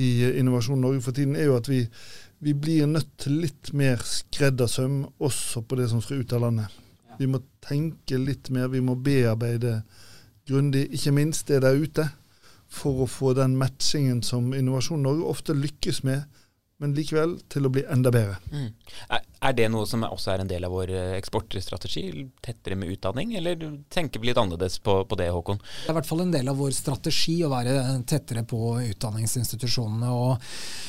i 0.02 0.10
Innovasjon 0.40 0.82
Norge 0.82 1.02
for 1.06 1.14
tiden, 1.14 1.36
er 1.36 1.52
jo 1.52 1.60
at 1.60 1.70
vi, 1.70 1.84
vi 2.40 2.54
blir 2.54 2.88
nødt 2.90 3.14
til 3.22 3.40
litt 3.46 3.72
mer 3.74 4.02
skreddersøm 4.06 5.04
også 5.24 5.64
på 5.66 5.78
det 5.80 5.90
som 5.92 6.02
skal 6.04 6.24
ut 6.24 6.34
av 6.36 6.44
landet. 6.46 6.82
Vi 7.20 7.30
må 7.32 7.40
tenke 7.64 8.20
litt 8.20 8.50
mer, 8.52 8.68
vi 8.68 8.84
må 8.84 8.98
bearbeide 9.00 9.80
grundig, 10.48 10.90
ikke 10.94 11.14
minst 11.16 11.48
det 11.48 11.62
der 11.64 11.80
ute, 11.80 12.10
for 12.68 13.06
å 13.06 13.10
få 13.10 13.34
den 13.38 13.56
matchingen 13.58 14.22
som 14.26 14.52
Innovasjon 14.54 15.06
Norge 15.06 15.30
ofte 15.32 15.56
lykkes 15.56 16.04
med, 16.04 16.26
men 16.82 16.96
likevel 16.98 17.38
til 17.50 17.68
å 17.68 17.72
bli 17.72 17.86
enda 17.88 18.12
bedre. 18.12 18.36
Mm. 18.52 18.74
Er, 19.46 19.54
det 19.54 19.68
noe 19.70 19.86
som 19.86 20.04
også 20.08 20.34
er 20.34 20.42
en 20.42 20.50
del 20.50 20.66
av 20.66 20.74
vår 20.74 20.92
eh, 20.94 21.12
eksportstrategi, 21.20 22.04
tettere 22.44 22.78
med 22.80 22.90
utdanning, 22.96 23.36
eller 23.38 23.62
tenker 23.94 24.22
vi 24.22 24.32
litt 24.32 24.40
annerledes 24.42 24.80
på, 24.84 24.98
på, 25.06 25.18
det, 25.20 25.30
Håkon? 25.34 25.60
Det 25.62 25.90
er 25.90 25.94
i 25.94 25.98
hvert 26.00 26.10
fall 26.10 26.24
en 26.24 26.34
del 26.34 26.50
av 26.50 26.58
vår 26.60 26.74
strategi 26.76 27.36
å 27.46 27.52
være 27.54 27.76
tettere 28.10 28.46
på 28.50 28.74
utdanningsinstitusjonene 28.82 30.12
og 30.16 30.48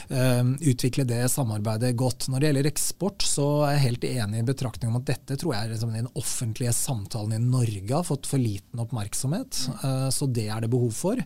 øh, 0.08 0.54
utvikle 0.72 1.04
det 1.08 1.22
samarbeidet 1.32 1.92
godt. 1.98 2.28
Når 2.32 2.42
det 2.42 2.50
gjelder 2.50 2.70
eksport, 2.72 3.26
så 3.26 3.48
er 3.66 3.76
jeg 3.76 3.84
helt 3.86 4.08
enig 4.08 4.40
i 4.40 4.48
betraktningen 4.48 4.94
om 4.94 5.02
at 5.02 5.10
dette 5.12 5.38
tror 5.40 5.56
jeg 5.56 5.75
liksom, 5.75 5.92
den 5.96 6.10
offentlige 6.16 6.75
samtalen 6.76 7.36
i 7.36 7.42
Norge 7.44 7.92
har 7.92 8.08
fått 8.08 8.30
for 8.30 8.42
liten 8.42 8.82
oppmerksomhet, 8.82 9.62
uh, 9.84 10.08
så 10.14 10.28
det 10.30 10.48
er 10.48 10.64
det 10.64 10.72
behov 10.72 10.94
for. 10.96 11.20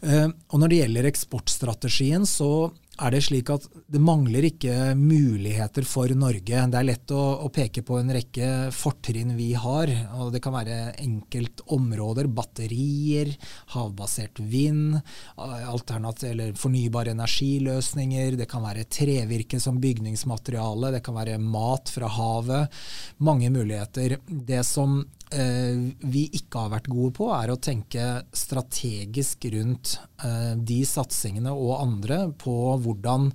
Uh, 0.00 0.28
og 0.50 0.62
når 0.62 0.72
det 0.72 0.80
gjelder 0.82 1.10
eksportstrategien, 1.12 2.26
så 2.28 2.50
er 2.96 3.12
det 3.12 3.22
slik 3.26 3.50
at 3.52 3.66
det 3.92 4.00
mangler 4.02 4.46
ikke 4.48 4.94
muligheter 4.98 5.84
for 5.88 6.10
Norge. 6.16 6.62
Det 6.70 6.78
er 6.78 6.86
lett 6.86 7.12
å, 7.14 7.22
å 7.44 7.50
peke 7.52 7.82
på 7.86 7.98
en 8.00 8.12
rekke 8.14 8.48
fortrinn 8.74 9.34
vi 9.36 9.50
har. 9.58 9.92
og 10.18 10.32
Det 10.34 10.40
kan 10.44 10.56
være 10.56 10.78
enkeltområder. 11.04 12.30
Batterier, 12.36 13.32
havbasert 13.74 14.40
vind, 14.40 14.96
fornybare 15.36 17.14
energiløsninger. 17.16 18.38
Det 18.40 18.48
kan 18.50 18.64
være 18.64 18.88
trevirke 18.88 19.60
som 19.62 19.80
bygningsmateriale. 19.82 20.94
Det 20.96 21.04
kan 21.06 21.18
være 21.20 21.38
mat 21.42 21.92
fra 21.92 22.10
havet. 22.16 22.80
Mange 23.24 23.52
muligheter. 23.52 24.18
Det 24.26 24.64
som 24.66 25.02
vi 25.32 26.22
ikke 26.38 26.60
har 26.62 26.70
vært 26.76 26.90
gode 26.90 27.10
på, 27.16 27.26
er 27.34 27.50
å 27.50 27.58
tenke 27.58 28.04
strategisk 28.36 29.48
rundt 29.56 29.96
eh, 30.22 30.52
de 30.54 30.78
satsingene 30.86 31.50
og 31.50 31.80
andre 31.80 32.20
på 32.38 32.54
hvordan 32.84 33.32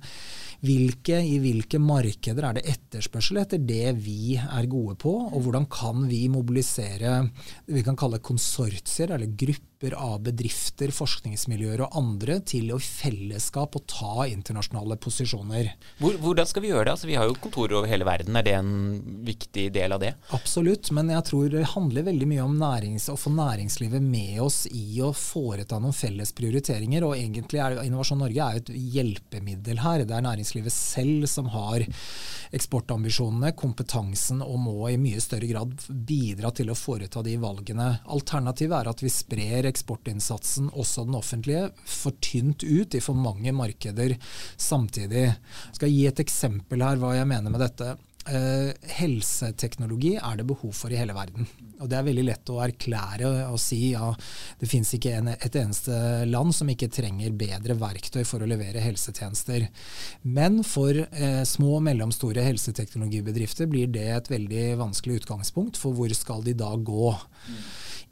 hvilke, 0.62 1.18
I 1.18 1.36
hvilke 1.42 1.80
markeder 1.82 2.46
er 2.48 2.56
det 2.58 2.64
etterspørsel 2.70 3.42
etter 3.42 3.60
det 3.66 3.96
vi 3.98 4.36
er 4.38 4.70
gode 4.70 4.94
på, 5.02 5.12
og 5.28 5.44
hvordan 5.44 5.66
kan 5.72 6.06
vi 6.08 6.24
mobilisere 6.32 7.18
det 7.66 7.76
vi 7.76 7.84
kan 7.84 7.98
kalle 7.98 8.22
konsortier, 8.22 9.12
eller 9.12 9.34
grupper 9.36 9.71
av 9.98 10.20
bedrifter, 10.22 10.92
forskningsmiljøer 10.94 11.82
og 11.82 11.96
andre 11.98 12.38
til 12.46 12.70
å 12.70 12.78
i 12.78 12.84
fellesskap 12.84 13.76
å 13.76 13.82
ta 13.90 14.26
internasjonale 14.30 14.96
posisjoner. 15.02 15.72
Hvor, 15.98 16.16
hvordan 16.22 16.48
skal 16.48 16.64
vi 16.64 16.70
gjøre 16.70 16.86
det? 16.86 16.94
Altså, 16.94 17.08
vi 17.10 17.16
har 17.18 17.26
jo 17.28 17.36
kontorer 17.42 17.80
over 17.80 17.90
hele 17.90 18.06
verden. 18.06 18.36
Er 18.38 18.46
det 18.46 18.54
en 18.58 18.72
viktig 19.26 19.68
del 19.74 19.96
av 19.96 20.02
det? 20.02 20.12
Absolutt, 20.36 20.92
men 20.94 21.10
jeg 21.12 21.26
tror 21.28 21.50
det 21.52 21.64
handler 21.74 22.06
veldig 22.06 22.28
mye 22.30 22.46
om 22.46 22.56
nærings, 22.60 23.08
å 23.12 23.18
få 23.18 23.32
næringslivet 23.34 24.04
med 24.04 24.40
oss 24.44 24.64
i 24.70 25.02
å 25.02 25.12
foreta 25.16 25.80
noen 25.82 25.96
felles 25.96 26.34
prioriteringer. 26.38 27.06
Og 27.08 27.16
egentlig 27.18 27.62
er 27.62 27.80
Innovasjon 27.82 28.22
Norge 28.22 28.46
er 28.46 28.58
jo 28.58 28.64
et 28.64 28.72
hjelpemiddel 28.96 29.82
her. 29.82 30.06
Det 30.06 30.16
er 30.16 30.26
næringslivet 30.28 30.74
selv 30.74 31.26
som 31.30 31.50
har 31.54 31.86
eksportambisjonene, 32.52 33.54
kompetansen, 33.58 34.42
og 34.44 34.58
må 34.60 34.76
i 34.90 34.98
mye 35.00 35.20
større 35.24 35.48
grad 35.50 35.74
bidra 35.88 36.52
til 36.54 36.70
å 36.72 36.78
foreta 36.78 37.22
de 37.24 37.38
valgene. 37.40 37.88
Alternativet 38.12 38.76
er 38.78 38.90
at 38.92 39.02
vi 39.04 39.12
sprer 39.12 39.71
eksportinnsatsen, 39.72 40.70
også 40.76 41.06
den 41.08 41.18
offentlige, 41.18 41.66
for 41.88 42.14
tynt 42.22 42.62
ut 42.62 42.94
i 42.94 43.02
for 43.02 43.18
mange 43.18 43.52
markeder 43.56 44.16
samtidig. 44.60 45.26
Jeg 45.32 45.80
skal 45.80 45.92
gi 45.92 46.06
et 46.08 46.24
eksempel 46.24 46.84
her 46.84 47.00
hva 47.00 47.16
jeg 47.16 47.30
mener 47.32 47.52
med 47.52 47.64
dette. 47.64 47.94
Uh, 48.22 48.70
helseteknologi 49.00 50.12
er 50.14 50.36
det 50.38 50.44
behov 50.46 50.70
for 50.78 50.94
i 50.94 50.98
hele 51.00 51.14
verden. 51.16 51.48
Og 51.82 51.88
Det 51.90 51.96
er 51.98 52.04
veldig 52.06 52.24
lett 52.28 52.50
å 52.54 52.60
erklære 52.62 53.30
og 53.48 53.56
si 53.58 53.80
ja, 53.96 54.12
det 54.60 54.68
finnes 54.70 54.92
ikke 54.94 55.16
en, 55.18 55.32
et 55.32 55.56
eneste 55.58 55.96
land 56.30 56.54
som 56.54 56.70
ikke 56.70 56.86
trenger 56.94 57.34
bedre 57.34 57.74
verktøy 57.80 58.22
for 58.28 58.44
å 58.44 58.46
levere 58.46 58.84
helsetjenester. 58.84 59.66
Men 60.22 60.62
for 60.62 60.94
uh, 60.94 61.42
små 61.48 61.80
og 61.80 61.86
mellomstore 61.88 62.46
helseteknologibedrifter 62.46 63.66
blir 63.70 63.90
det 63.90 64.06
et 64.14 64.30
veldig 64.30 64.68
vanskelig 64.84 65.24
utgangspunkt, 65.24 65.80
for 65.82 65.98
hvor 65.98 66.14
skal 66.14 66.46
de 66.46 66.54
da 66.62 66.70
gå? 66.78 67.16
Mm. 67.48 67.64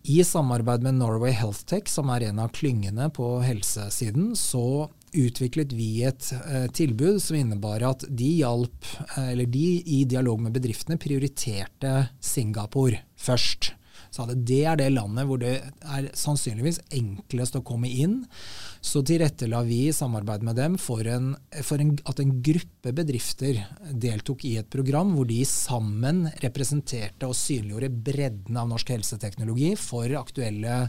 I 0.02 0.24
samarbeid 0.24 0.82
med 0.82 0.94
Norway 0.94 1.32
Healthtech, 1.36 1.88
som 1.88 2.08
er 2.08 2.24
en 2.30 2.38
av 2.40 2.54
klyngene 2.56 3.10
på 3.12 3.34
helsesiden, 3.44 4.32
så 4.36 4.88
utviklet 5.12 5.74
vi 5.76 6.04
et 6.08 6.30
eh, 6.38 6.68
tilbud 6.72 7.18
som 7.20 7.36
innebar 7.36 7.84
at 7.84 8.06
de 8.08 8.30
hjalp, 8.38 8.86
eh, 9.16 9.32
eller 9.34 9.50
de 9.50 9.66
i 9.84 10.04
dialog 10.08 10.40
med 10.40 10.54
bedriftene 10.56 10.96
prioriterte 11.00 12.08
Singapore 12.24 13.02
først. 13.20 13.74
Så 14.10 14.26
det 14.34 14.62
er 14.66 14.78
det 14.80 14.90
landet 14.92 15.28
hvor 15.28 15.38
det 15.40 15.56
er 15.62 16.10
sannsynligvis 16.18 16.82
enklest 16.98 17.58
å 17.58 17.64
komme 17.66 17.90
inn 17.90 18.24
så 18.80 19.02
tilrettela 19.04 19.60
vi 19.62 19.82
i 19.88 19.92
samarbeid 19.92 20.44
med 20.46 20.56
dem 20.56 20.76
for, 20.80 21.04
en, 21.04 21.34
for 21.66 21.82
en, 21.82 21.92
at 22.08 22.20
en 22.22 22.32
gruppe 22.42 22.94
bedrifter 22.96 23.58
deltok 23.92 24.46
i 24.48 24.54
et 24.60 24.70
program 24.72 25.12
hvor 25.14 25.28
de 25.28 25.42
sammen 25.48 26.24
representerte 26.40 27.28
og 27.28 27.36
synliggjorde 27.36 27.92
bredden 28.08 28.56
av 28.56 28.70
norsk 28.70 28.94
helseteknologi 28.94 29.74
for 29.76 30.08
aktuelle 30.16 30.86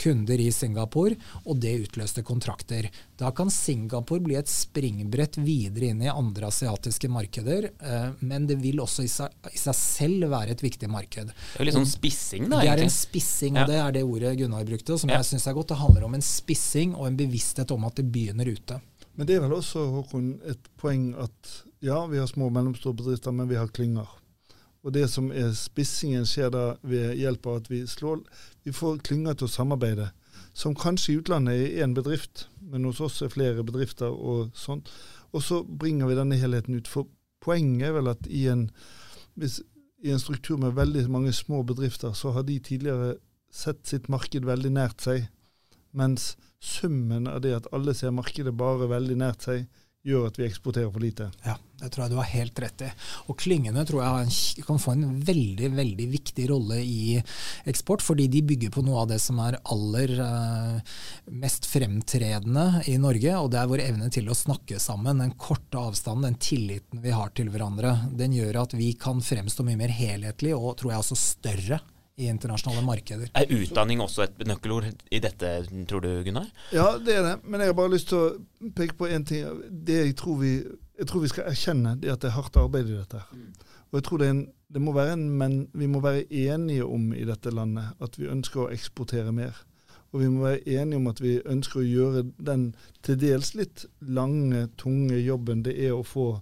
kunder 0.00 0.42
i 0.42 0.50
Singapore, 0.54 1.14
og 1.44 1.60
det 1.62 1.76
utløste 1.84 2.24
kontrakter. 2.26 2.88
Da 3.20 3.28
kan 3.36 3.50
Singapore 3.52 4.22
bli 4.24 4.36
et 4.38 4.48
springbrett 4.48 5.36
videre 5.44 5.90
inn 5.92 5.98
i 6.00 6.08
andre 6.08 6.48
asiatiske 6.48 7.08
markeder, 7.12 7.66
eh, 7.76 8.06
men 8.24 8.46
det 8.48 8.56
vil 8.62 8.80
også 8.80 9.04
i 9.04 9.10
seg, 9.12 9.34
i 9.52 9.60
seg 9.60 9.76
selv 9.76 10.30
være 10.32 10.54
et 10.56 10.62
viktig 10.64 10.88
marked. 10.88 11.28
Det 11.28 11.58
er 11.58 11.60
jo 11.60 11.66
litt 11.68 11.76
sånn 11.76 11.90
spissing, 11.90 12.46
da? 12.48 12.62
Det 12.64 12.70
er 12.72 12.84
en 12.86 12.94
spissing, 12.94 13.58
og 13.60 13.68
det 13.68 13.76
er 13.76 13.92
det 13.98 14.06
ordet 14.08 14.32
Gunnar 14.40 14.64
brukte, 14.64 14.96
som 15.02 15.12
ja. 15.12 15.18
jeg 15.20 15.34
syns 15.34 15.44
er 15.50 15.58
godt. 15.58 15.74
Det 15.74 15.78
handler 15.82 16.06
om 16.08 16.16
en 16.16 16.24
spissing 16.24 16.94
og 16.96 17.10
en 17.10 17.18
bevissthet 17.20 17.74
om 17.76 17.84
at 17.90 18.00
det 18.00 18.06
begynner 18.14 18.48
ute. 18.48 18.80
Men 19.20 19.28
det 19.28 19.36
er 19.36 19.44
vel 19.44 19.52
også 19.58 19.84
Håkon, 19.98 20.30
et 20.48 20.72
poeng 20.80 21.10
at 21.20 21.52
ja, 21.84 22.00
vi 22.08 22.22
har 22.22 22.30
små 22.30 22.48
og 22.48 22.56
mellomstore 22.56 22.96
bedrifter, 23.02 23.36
men 23.36 23.52
vi 23.52 23.60
har 23.60 23.68
klynger. 23.68 24.08
Og 24.80 24.94
det 24.96 25.04
som 25.12 25.28
er 25.28 25.52
spissingen, 25.60 26.24
skjer 26.24 26.48
da 26.54 26.64
ved 26.80 27.18
hjelp 27.20 27.52
av 27.52 27.60
at 27.60 27.68
vi 27.68 27.82
slår 27.84 28.22
Vi 28.64 28.72
får 28.72 29.02
klynger 29.04 29.36
til 29.36 29.50
å 29.50 29.52
samarbeide. 29.52 30.08
Som 30.52 30.74
kanskje 30.74 31.12
i 31.12 31.18
utlandet 31.20 31.54
er 31.56 31.84
én 31.84 31.94
bedrift, 31.94 32.48
men 32.60 32.84
hos 32.88 33.00
oss 33.00 33.20
er 33.22 33.32
flere 33.32 33.64
bedrifter 33.66 34.10
og 34.10 34.50
sånt. 34.54 34.90
Og 35.32 35.44
så 35.46 35.62
bringer 35.64 36.10
vi 36.10 36.18
denne 36.18 36.38
helheten 36.40 36.76
ut. 36.78 36.88
For 36.90 37.08
poenget 37.42 37.88
er 37.88 37.96
vel 37.98 38.10
at 38.12 38.26
i 38.26 38.46
en, 38.50 38.68
hvis, 39.38 39.60
i 40.02 40.10
en 40.10 40.22
struktur 40.22 40.58
med 40.60 40.76
veldig 40.78 41.06
mange 41.10 41.32
små 41.32 41.62
bedrifter, 41.66 42.12
så 42.12 42.34
har 42.36 42.46
de 42.48 42.58
tidligere 42.58 43.14
sett 43.50 43.86
sitt 43.86 44.08
marked 44.10 44.46
veldig 44.46 44.72
nært 44.74 45.06
seg. 45.06 45.28
Mens 45.96 46.34
summen 46.62 47.26
av 47.26 47.40
det 47.42 47.54
at 47.56 47.70
alle 47.74 47.94
ser 47.96 48.14
markedet 48.14 48.54
bare 48.56 48.90
veldig 48.90 49.16
nært 49.18 49.46
seg, 49.46 49.64
gjør 50.06 50.30
at 50.30 50.38
vi 50.40 50.46
eksporterer 50.46 50.88
for 50.92 51.02
lite. 51.02 51.26
Ja, 51.44 51.56
det 51.80 51.90
tror 51.92 52.04
jeg 52.04 52.12
du 52.14 52.18
har 52.20 52.28
helt 52.30 52.60
rett 52.62 52.84
i. 52.86 52.88
Og 53.28 53.36
klyngene 53.40 53.84
tror 53.88 54.00
jeg 54.04 54.64
kan 54.64 54.80
få 54.80 54.94
en 54.94 55.18
veldig 55.26 55.70
veldig 55.76 56.06
viktig 56.14 56.46
rolle 56.50 56.80
i 56.80 57.18
eksport, 57.68 58.04
fordi 58.04 58.28
de 58.32 58.42
bygger 58.48 58.72
på 58.72 58.84
noe 58.86 59.02
av 59.02 59.10
det 59.12 59.20
som 59.22 59.40
er 59.44 59.58
aller 59.60 60.14
uh, 60.16 60.96
mest 61.42 61.68
fremtredende 61.68 62.84
i 62.88 62.96
Norge, 63.02 63.36
og 63.36 63.52
det 63.52 63.60
er 63.60 63.70
vår 63.74 63.84
evne 63.90 64.10
til 64.14 64.32
å 64.32 64.38
snakke 64.38 64.80
sammen. 64.80 65.20
Den 65.20 65.36
korte 65.40 65.84
avstanden, 65.90 66.30
den 66.30 66.40
tilliten 66.40 67.04
vi 67.04 67.14
har 67.14 67.34
til 67.36 67.52
hverandre. 67.52 67.96
Den 68.16 68.36
gjør 68.36 68.62
at 68.64 68.76
vi 68.76 68.94
kan 68.96 69.20
fremstå 69.24 69.68
mye 69.68 69.80
mer 69.80 69.92
helhetlig 69.94 70.56
og 70.56 70.78
tror 70.80 70.94
jeg 70.94 71.04
også 71.04 71.20
større 71.20 71.82
i 72.16 72.28
internasjonale 72.28 72.82
markeder. 72.84 73.30
Er 73.34 73.52
utdanning 73.54 74.02
også 74.02 74.26
et 74.26 74.42
nøkkelord 74.46 74.88
i 75.10 75.20
dette, 75.22 75.52
tror 75.88 76.04
du 76.04 76.10
Gunnar? 76.26 76.50
Ja, 76.74 76.92
det 76.98 77.16
er 77.16 77.26
det. 77.26 77.34
Men 77.44 77.62
jeg 77.62 77.72
har 77.72 77.78
bare 77.78 77.94
lyst 77.94 78.10
til 78.10 78.20
å 78.20 78.70
peke 78.76 78.98
på 78.98 79.08
én 79.08 79.24
ting. 79.26 79.46
Det 79.70 80.00
jeg 80.02 80.16
tror, 80.20 80.40
vi, 80.42 80.56
jeg 80.98 81.08
tror 81.08 81.24
vi 81.24 81.32
skal 81.32 81.50
erkjenne, 81.50 81.96
det 82.00 82.10
er 82.10 82.18
at 82.18 82.24
det 82.24 82.30
er 82.32 82.36
hardt 82.36 82.60
arbeid 82.60 82.90
i 82.90 82.98
dette. 82.98 83.22
Og 83.90 83.98
jeg 83.98 84.06
tror 84.06 84.22
det, 84.22 84.28
en, 84.34 84.44
det 84.70 84.84
må 84.84 84.94
være 84.94 85.16
en, 85.16 85.26
men 85.40 85.56
vi 85.72 85.88
må 85.90 86.02
være 86.04 86.26
enige 86.28 86.86
om 86.86 87.10
i 87.16 87.24
dette 87.26 87.50
landet 87.54 87.96
at 88.02 88.20
vi 88.20 88.30
ønsker 88.30 88.66
å 88.66 88.70
eksportere 88.74 89.32
mer. 89.34 89.64
Og 90.10 90.24
vi 90.24 90.28
må 90.30 90.44
være 90.44 90.62
enige 90.80 90.98
om 90.98 91.10
at 91.10 91.20
vi 91.22 91.36
ønsker 91.46 91.80
å 91.80 91.86
gjøre 91.86 92.24
den 92.38 92.70
til 93.06 93.18
dels 93.18 93.54
litt 93.54 93.86
lange, 94.02 94.66
tunge 94.78 95.18
jobben 95.18 95.62
det 95.66 95.76
er 95.78 95.94
å 95.94 96.06
få 96.06 96.32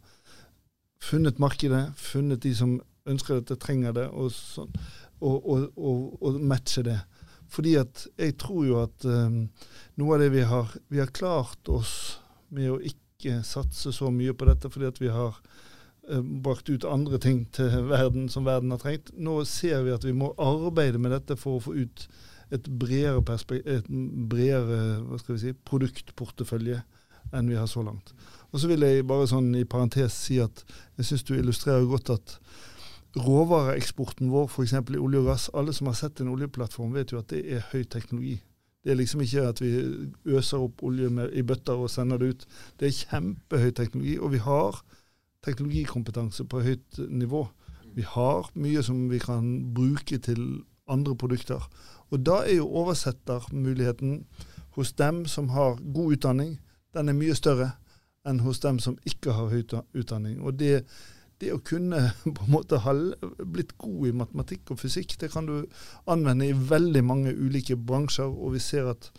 funnet 1.04 1.38
markedet, 1.38 1.92
funnet 1.96 2.42
de 2.42 2.54
som 2.56 2.78
ønsker 3.08 3.40
dette, 3.40 3.56
trenger 3.60 3.94
det, 3.96 4.08
og, 4.12 4.32
sånn, 4.34 4.72
og, 5.20 5.48
og, 5.76 6.22
og, 6.22 6.40
matche 6.40 6.84
det. 6.86 6.98
Fordi 7.48 7.74
at 7.80 8.06
jeg 8.18 8.36
tror 8.40 8.64
jo 8.66 8.80
at 8.82 9.06
um, 9.08 9.46
noe 9.96 10.16
av 10.16 10.20
det 10.20 10.32
vi 10.34 10.42
har 10.44 10.74
Vi 10.92 10.98
har 11.00 11.14
klart 11.16 11.70
oss 11.72 12.20
med 12.52 12.70
å 12.70 12.80
ikke 12.80 13.40
satse 13.44 13.92
så 13.92 14.10
mye 14.12 14.34
på 14.36 14.46
dette 14.48 14.68
fordi 14.70 14.88
at 14.88 15.00
vi 15.00 15.08
har 15.12 15.36
uh, 15.38 16.20
brakt 16.44 16.68
ut 16.68 16.84
andre 16.84 17.18
ting 17.18 17.46
til 17.56 17.88
verden 17.88 18.28
som 18.28 18.46
verden 18.48 18.74
har 18.74 18.82
trengt. 18.82 19.12
Nå 19.16 19.40
ser 19.48 19.82
vi 19.86 19.96
at 19.96 20.04
vi 20.04 20.16
må 20.16 20.34
arbeide 20.36 21.00
med 21.00 21.16
dette 21.16 21.38
for 21.40 21.56
å 21.56 21.64
få 21.68 21.76
ut 21.78 22.08
et 22.54 22.68
bredere, 22.80 23.20
et 23.58 23.88
bredere 24.30 25.18
si, 25.36 25.52
produktportefølje 25.68 26.80
enn 27.36 27.50
vi 27.50 27.58
har 27.58 27.68
så 27.68 27.82
langt. 27.84 28.14
Og 28.52 28.60
Så 28.60 28.68
vil 28.70 28.84
jeg 28.86 29.06
bare 29.08 29.28
sånn 29.28 29.50
i 29.58 29.66
parentes 29.68 30.16
si 30.16 30.38
at 30.40 30.64
jeg 30.96 31.10
syns 31.10 31.26
du 31.28 31.34
illustrerer 31.36 31.84
godt 31.88 32.14
at 32.14 32.38
råvareeksporten 33.22 34.30
vår, 34.32 34.48
f.eks. 34.48 34.72
i 34.72 35.00
olje 35.00 35.22
og 35.22 35.30
gass 35.30 35.48
Alle 35.54 35.72
som 35.76 35.90
har 35.90 35.96
sett 35.98 36.20
en 36.20 36.30
oljeplattform, 36.32 36.94
vet 36.94 37.12
jo 37.12 37.22
at 37.22 37.30
det 37.32 37.42
er 37.46 37.66
høy 37.72 37.84
teknologi. 37.84 38.38
Det 38.84 38.92
er 38.92 39.00
liksom 39.00 39.20
ikke 39.20 39.46
at 39.50 39.60
vi 39.60 39.72
øser 40.38 40.62
opp 40.64 40.82
olje 40.86 41.10
med, 41.10 41.32
i 41.32 41.42
bøtter 41.42 41.76
og 41.76 41.90
sender 41.90 42.18
det 42.18 42.28
ut. 42.30 42.46
Det 42.80 42.88
er 42.88 42.98
kjempehøy 42.98 43.70
teknologi, 43.76 44.18
og 44.18 44.32
vi 44.32 44.42
har 44.42 44.80
teknologikompetanse 45.44 46.46
på 46.48 46.62
høyt 46.64 47.00
nivå. 47.08 47.46
Vi 47.94 48.04
har 48.06 48.50
mye 48.54 48.82
som 48.82 49.08
vi 49.10 49.18
kan 49.18 49.74
bruke 49.74 50.18
til 50.18 50.62
andre 50.88 51.16
produkter. 51.16 51.64
Og 52.10 52.24
da 52.26 52.42
er 52.46 52.60
jo 52.60 52.70
oversettermuligheten 52.80 54.24
hos 54.78 54.92
dem 54.92 55.26
som 55.26 55.48
har 55.48 55.78
god 55.94 56.12
utdanning, 56.16 56.58
den 56.94 57.08
er 57.08 57.16
mye 57.18 57.34
større 57.36 57.72
enn 58.28 58.40
hos 58.44 58.60
dem 58.60 58.78
som 58.78 58.96
ikke 59.08 59.34
har 59.36 59.50
høy 59.52 59.64
utdanning. 59.94 60.40
Og 60.40 60.58
det, 60.58 60.84
det 61.42 61.52
å 61.54 61.60
kunne 61.64 62.02
på 62.36 62.46
en 62.46 62.54
måte 62.54 62.80
ha 62.84 62.94
blitt 63.42 63.76
god 63.80 64.10
i 64.10 64.16
matematikk 64.22 64.74
og 64.74 64.82
fysikk, 64.82 65.16
det 65.20 65.32
kan 65.34 65.48
du 65.48 65.60
anvende 66.10 66.48
i 66.48 66.56
veldig 66.56 67.04
mange 67.06 67.34
ulike 67.34 67.76
bransjer, 67.76 68.28
og 68.28 68.56
vi 68.56 68.62
ser 68.62 68.90
at 68.94 69.10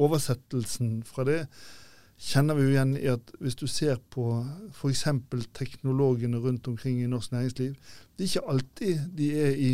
oversettelsen 0.00 1.00
fra 1.06 1.26
det 1.28 1.42
kjenner 2.20 2.56
vi 2.56 2.66
jo 2.66 2.72
igjen 2.74 2.96
i 3.00 3.08
at 3.08 3.32
hvis 3.40 3.56
du 3.56 3.66
ser 3.70 4.00
på 4.12 4.26
f.eks. 4.74 5.06
teknologene 5.56 6.40
rundt 6.42 6.68
omkring 6.68 7.00
i 7.00 7.08
norsk 7.08 7.32
næringsliv, 7.32 7.76
det 8.16 8.24
er 8.24 8.28
ikke 8.28 8.50
alltid 8.54 9.06
de 9.16 9.30
er 9.40 9.54
i 9.56 9.70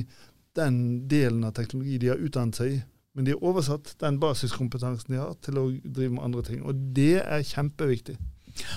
den 0.57 1.09
delen 1.11 1.45
av 1.45 1.57
teknologi 1.57 1.99
de 2.01 2.13
har 2.13 2.23
utdannet 2.23 2.59
seg 2.59 2.77
i. 2.77 2.79
Men 3.17 3.27
de 3.27 3.33
har 3.33 3.45
oversatt 3.49 3.95
den 4.01 4.21
basiskompetansen 4.21 5.15
de 5.15 5.21
har, 5.21 5.35
til 5.43 5.59
å 5.59 5.67
drive 5.73 6.13
med 6.15 6.25
andre 6.25 6.45
ting. 6.47 6.63
Og 6.69 6.77
det 6.97 7.23
er 7.23 7.45
kjempeviktig. 7.49 8.17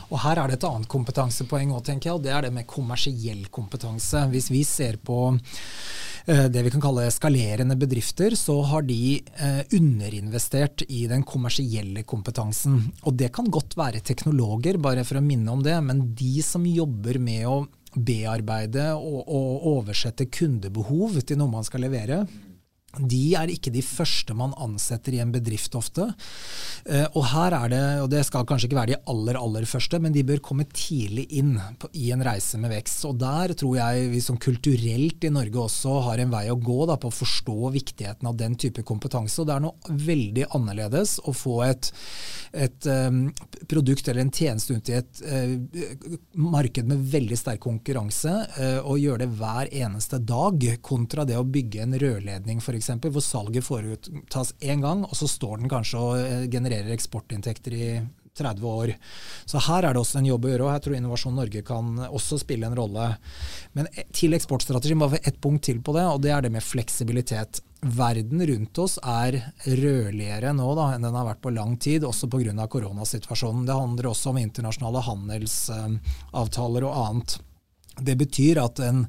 Og 0.10 0.20
Her 0.24 0.42
er 0.42 0.50
det 0.50 0.60
et 0.60 0.68
annet 0.70 0.90
kompetansepoeng 0.92 1.74
òg, 1.76 1.84
tenker 1.88 2.10
jeg, 2.10 2.18
og 2.18 2.26
det 2.26 2.34
er 2.36 2.48
det 2.48 2.54
med 2.56 2.68
kommersiell 2.70 3.46
kompetanse. 3.54 4.26
Hvis 4.34 4.50
vi 4.52 4.64
ser 4.68 5.00
på 5.06 5.20
eh, 5.34 6.46
det 6.52 6.64
vi 6.66 6.74
kan 6.74 6.84
kalle 6.84 7.08
skalerende 7.14 7.78
bedrifter, 7.80 8.36
så 8.40 8.60
har 8.72 8.86
de 8.88 9.20
eh, 9.20 9.62
underinvestert 9.78 10.86
i 10.88 11.06
den 11.12 11.26
kommersielle 11.28 12.04
kompetansen. 12.04 12.82
Og 13.04 13.18
det 13.20 13.32
kan 13.36 13.50
godt 13.52 13.78
være 13.80 14.04
teknologer, 14.06 14.82
bare 14.82 15.06
for 15.08 15.20
å 15.20 15.26
minne 15.26 15.54
om 15.54 15.66
det, 15.66 15.78
men 15.86 16.10
de 16.18 16.40
som 16.46 16.68
jobber 16.68 17.22
med 17.22 17.48
å 17.50 17.60
bearbeide 17.96 18.92
og, 18.94 19.24
og 19.26 19.66
oversette 19.72 20.30
kundebehov 20.30 21.18
til 21.26 21.40
noe 21.40 21.50
man 21.52 21.66
skal 21.66 21.82
levere, 21.88 22.22
de 22.98 23.22
er 23.38 23.52
ikke 23.54 23.72
de 23.74 23.84
første 23.86 24.34
man 24.38 24.56
ansetter 24.58 25.14
i 25.14 25.20
en 25.22 25.32
bedrift 25.34 25.76
ofte. 25.78 26.08
Eh, 26.90 27.06
og 27.14 27.28
her 27.32 27.54
er 27.54 27.72
det, 27.72 27.82
og 28.04 28.10
det 28.10 28.24
skal 28.26 28.48
kanskje 28.50 28.70
ikke 28.70 28.80
være 28.80 28.92
de 28.94 29.00
aller 29.14 29.38
aller 29.38 29.68
første, 29.70 30.00
men 30.02 30.16
de 30.16 30.26
bør 30.26 30.42
komme 30.44 30.66
tidlig 30.74 31.28
inn 31.38 31.54
på, 31.80 31.92
i 31.94 32.10
en 32.16 32.24
reise 32.26 32.58
med 32.62 32.74
vekst. 32.74 33.06
Og 33.06 33.20
der 33.22 33.54
tror 33.60 33.78
jeg 33.78 34.10
vi 34.16 34.24
som 34.26 34.40
kulturelt 34.42 35.28
i 35.28 35.34
Norge 35.34 35.62
også 35.68 36.00
har 36.08 36.24
en 36.24 36.34
vei 36.34 36.48
å 36.50 36.58
gå 36.58 36.80
da, 36.90 36.98
på 36.98 37.12
å 37.12 37.18
forstå 37.20 37.74
viktigheten 37.78 38.32
av 38.32 38.40
den 38.40 38.58
type 38.60 38.84
kompetanse. 38.88 39.38
Og 39.42 39.50
det 39.50 39.58
er 39.58 39.66
noe 39.68 40.00
veldig 40.10 40.50
annerledes 40.58 41.20
å 41.30 41.36
få 41.36 41.60
et, 41.68 41.92
et 42.58 42.90
um, 42.90 43.28
produkt 43.70 44.08
eller 44.08 44.26
en 44.26 44.34
tjeneste 44.34 44.74
ut 44.74 44.90
i 44.90 44.98
et 44.98 45.22
uh, 45.30 46.16
marked 46.40 46.90
med 46.90 47.04
veldig 47.12 47.38
sterk 47.38 47.62
konkurranse, 47.64 48.34
uh, 48.58 48.80
og 48.82 49.02
gjøre 49.02 49.24
det 49.24 49.30
hver 49.40 49.72
eneste 49.84 50.22
dag, 50.24 50.66
kontra 50.86 51.26
det 51.28 51.38
å 51.38 51.46
bygge 51.48 51.84
en 51.86 51.98
rørledning 52.02 52.64
f.eks., 52.64 52.92
hvor 53.10 53.24
salget 53.24 53.68
foretas 53.68 54.54
én 54.60 54.84
gang, 54.84 55.06
og 55.06 55.16
så 55.18 55.30
står 55.30 55.62
den 55.62 55.72
kanskje 55.72 56.00
og 56.00 56.18
eh, 56.20 56.46
genererer 56.52 56.92
eksportinntekter 56.94 57.76
i 57.76 57.90
30 58.40 58.68
år. 58.70 58.94
Så 59.46 59.62
her 59.68 59.86
er 59.86 59.96
det 59.96 60.02
også 60.02 60.22
en 60.22 60.30
jobb 60.30 60.48
å 60.48 60.54
gjøre, 60.54 60.68
og 60.68 60.74
jeg 60.74 60.86
tror 60.86 60.98
Innovasjon 60.98 61.40
Norge 61.40 61.64
kan 61.68 61.96
også 62.10 62.40
spille 62.42 62.70
en 62.70 62.78
rolle. 62.80 63.10
Men 63.78 63.90
eh, 63.94 64.08
til 64.16 64.36
eksportstrategien 64.38 65.02
bare 65.02 65.22
ett 65.24 65.42
punkt 65.42 65.68
til 65.68 65.84
på 65.84 65.96
det, 65.98 66.06
og 66.08 66.24
det 66.24 66.34
er 66.36 66.46
det 66.46 66.54
med 66.56 66.66
fleksibilitet. 66.66 67.62
Verden 67.80 68.42
rundt 68.48 68.80
oss 68.84 68.98
er 69.00 69.38
rødligere 69.64 70.52
nå 70.56 70.72
da, 70.76 70.90
enn 70.96 71.06
den 71.06 71.16
har 71.16 71.30
vært 71.30 71.44
på 71.46 71.54
lang 71.56 71.78
tid, 71.80 72.04
også 72.04 72.28
pga. 72.28 72.68
koronasituasjonen. 72.68 73.68
Det 73.68 73.78
handler 73.78 74.10
også 74.10 74.34
om 74.34 74.42
internasjonale 74.42 75.06
handelsavtaler 75.06 76.88
og 76.90 76.98
annet. 77.06 77.38
Det 78.00 78.16
betyr 78.16 78.60
at 78.62 78.80
en, 78.84 79.04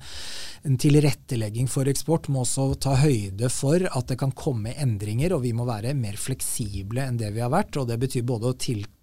en, 0.63 0.79
tilrettelegging 0.81 1.69
for 1.71 1.89
eksport 1.91 2.29
må 2.33 2.45
også 2.45 2.73
ta 2.83 2.97
høyde 3.01 3.51
for 3.53 3.85
at 3.87 4.11
det 4.11 4.19
kan 4.21 4.35
komme 4.35 4.75
endringer, 4.75 5.35
og 5.37 5.45
vi 5.47 5.55
må 5.57 5.67
være 5.69 5.95
mer 5.99 6.19
fleksible 6.19 7.05
enn 7.07 7.21
det 7.21 7.33
vi 7.35 7.45
har 7.45 7.53
vært. 7.53 7.77
og 7.77 7.91
Det 7.91 8.01
betyr 8.03 8.27
både 8.27 8.51
å 8.51 8.59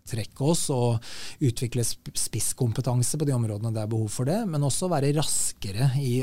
tiltrekke 0.08 0.44
oss 0.44 0.70
og 0.74 1.04
utvikle 1.44 1.84
spisskompetanse 1.84 3.20
på 3.20 3.28
de 3.28 3.36
områdene 3.36 3.74
det 3.76 3.84
er 3.84 3.92
behov 3.92 4.10
for 4.14 4.30
det, 4.30 4.40
men 4.48 4.64
også 4.64 4.90
være 4.92 5.14
raskere 5.18 5.92
i 6.00 6.22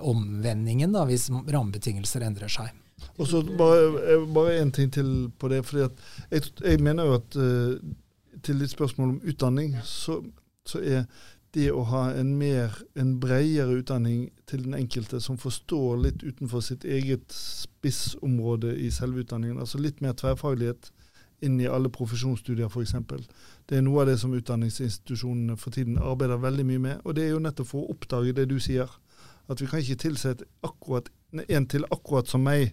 omvendingen 0.00 0.94
da, 0.94 1.04
hvis 1.08 1.28
rammebetingelser 1.30 2.26
endrer 2.26 2.52
seg. 2.52 2.72
Og 3.20 3.28
så 3.28 3.42
bare, 3.58 4.18
bare 4.32 4.58
en 4.60 4.72
ting 4.72 4.90
til 4.92 5.30
på 5.38 5.48
det. 5.52 5.64
fordi 5.66 5.84
jeg, 6.30 6.42
jeg, 6.64 6.80
mener 6.80 7.04
jo 7.04 7.14
at 7.14 7.36
uh, 7.36 8.40
til 8.42 8.60
ditt 8.60 8.72
spørsmål 8.72 9.08
om 9.08 9.22
utdanning, 9.24 9.76
så, 9.84 10.22
så 10.66 10.80
er 10.80 11.04
det 11.56 11.70
å 11.72 11.84
ha 11.88 12.10
en 12.16 12.34
mer, 12.36 12.74
en 12.96 13.14
bredere 13.20 13.78
utdanning 13.80 14.30
til 14.48 14.64
den 14.64 14.74
enkelte, 14.76 15.20
som 15.20 15.38
forstår 15.40 16.02
litt 16.04 16.24
utenfor 16.24 16.64
sitt 16.64 16.84
eget 16.84 17.32
spissområde 17.32 18.74
i 18.80 18.90
selve 18.92 19.24
utdanningen, 19.24 19.60
altså 19.60 19.80
litt 19.80 20.02
mer 20.04 20.16
tverrfaglighet 20.16 20.90
inn 21.44 21.58
i 21.60 21.68
alle 21.68 21.90
profesjonsstudier 21.92 22.70
f.eks. 22.70 22.94
Det 23.68 23.78
er 23.78 23.84
noe 23.84 24.02
av 24.02 24.10
det 24.10 24.16
som 24.20 24.34
utdanningsinstitusjonene 24.36 25.56
for 25.60 25.74
tiden 25.74 25.98
arbeider 25.98 26.40
veldig 26.40 26.66
mye 26.68 26.82
med. 26.88 27.04
Og 27.04 27.16
det 27.16 27.26
er 27.26 27.34
jo 27.34 27.42
nettopp 27.44 27.70
for 27.72 27.84
å 27.84 27.96
oppdage 27.96 28.34
det 28.36 28.48
du 28.50 28.58
sier, 28.62 28.90
at 29.46 29.60
vi 29.60 29.68
kan 29.70 29.82
ikke 29.82 30.02
tilsette 30.06 30.48
akkurat 30.66 31.10
en 31.36 31.66
til 31.70 31.86
akkurat 31.92 32.28
som 32.30 32.44
meg 32.46 32.72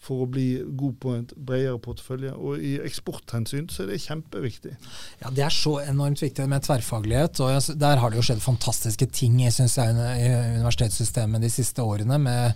for 0.00 0.24
å 0.24 0.26
bli 0.32 0.46
god 0.80 0.94
på 1.02 1.10
en 1.12 1.26
bredere 1.36 1.76
portefølje. 1.84 2.32
Og 2.40 2.62
i 2.64 2.72
eksporthensyn 2.80 3.66
så 3.68 3.84
er 3.84 3.90
det 3.92 3.98
kjempeviktig. 4.00 4.72
Ja, 5.20 5.28
Det 5.28 5.44
er 5.44 5.52
så 5.52 5.74
enormt 5.84 6.22
viktig 6.22 6.46
med 6.48 6.64
tverrfaglighet. 6.64 7.40
og 7.44 7.76
Der 7.78 8.00
har 8.00 8.10
det 8.10 8.16
jo 8.16 8.24
skjedd 8.24 8.40
fantastiske 8.40 9.06
ting 9.12 9.36
synes 9.52 9.76
jeg, 9.76 9.92
i 9.92 10.30
universitetssystemet 10.56 11.44
de 11.44 11.50
siste 11.52 11.84
årene. 11.84 12.18
med 12.18 12.54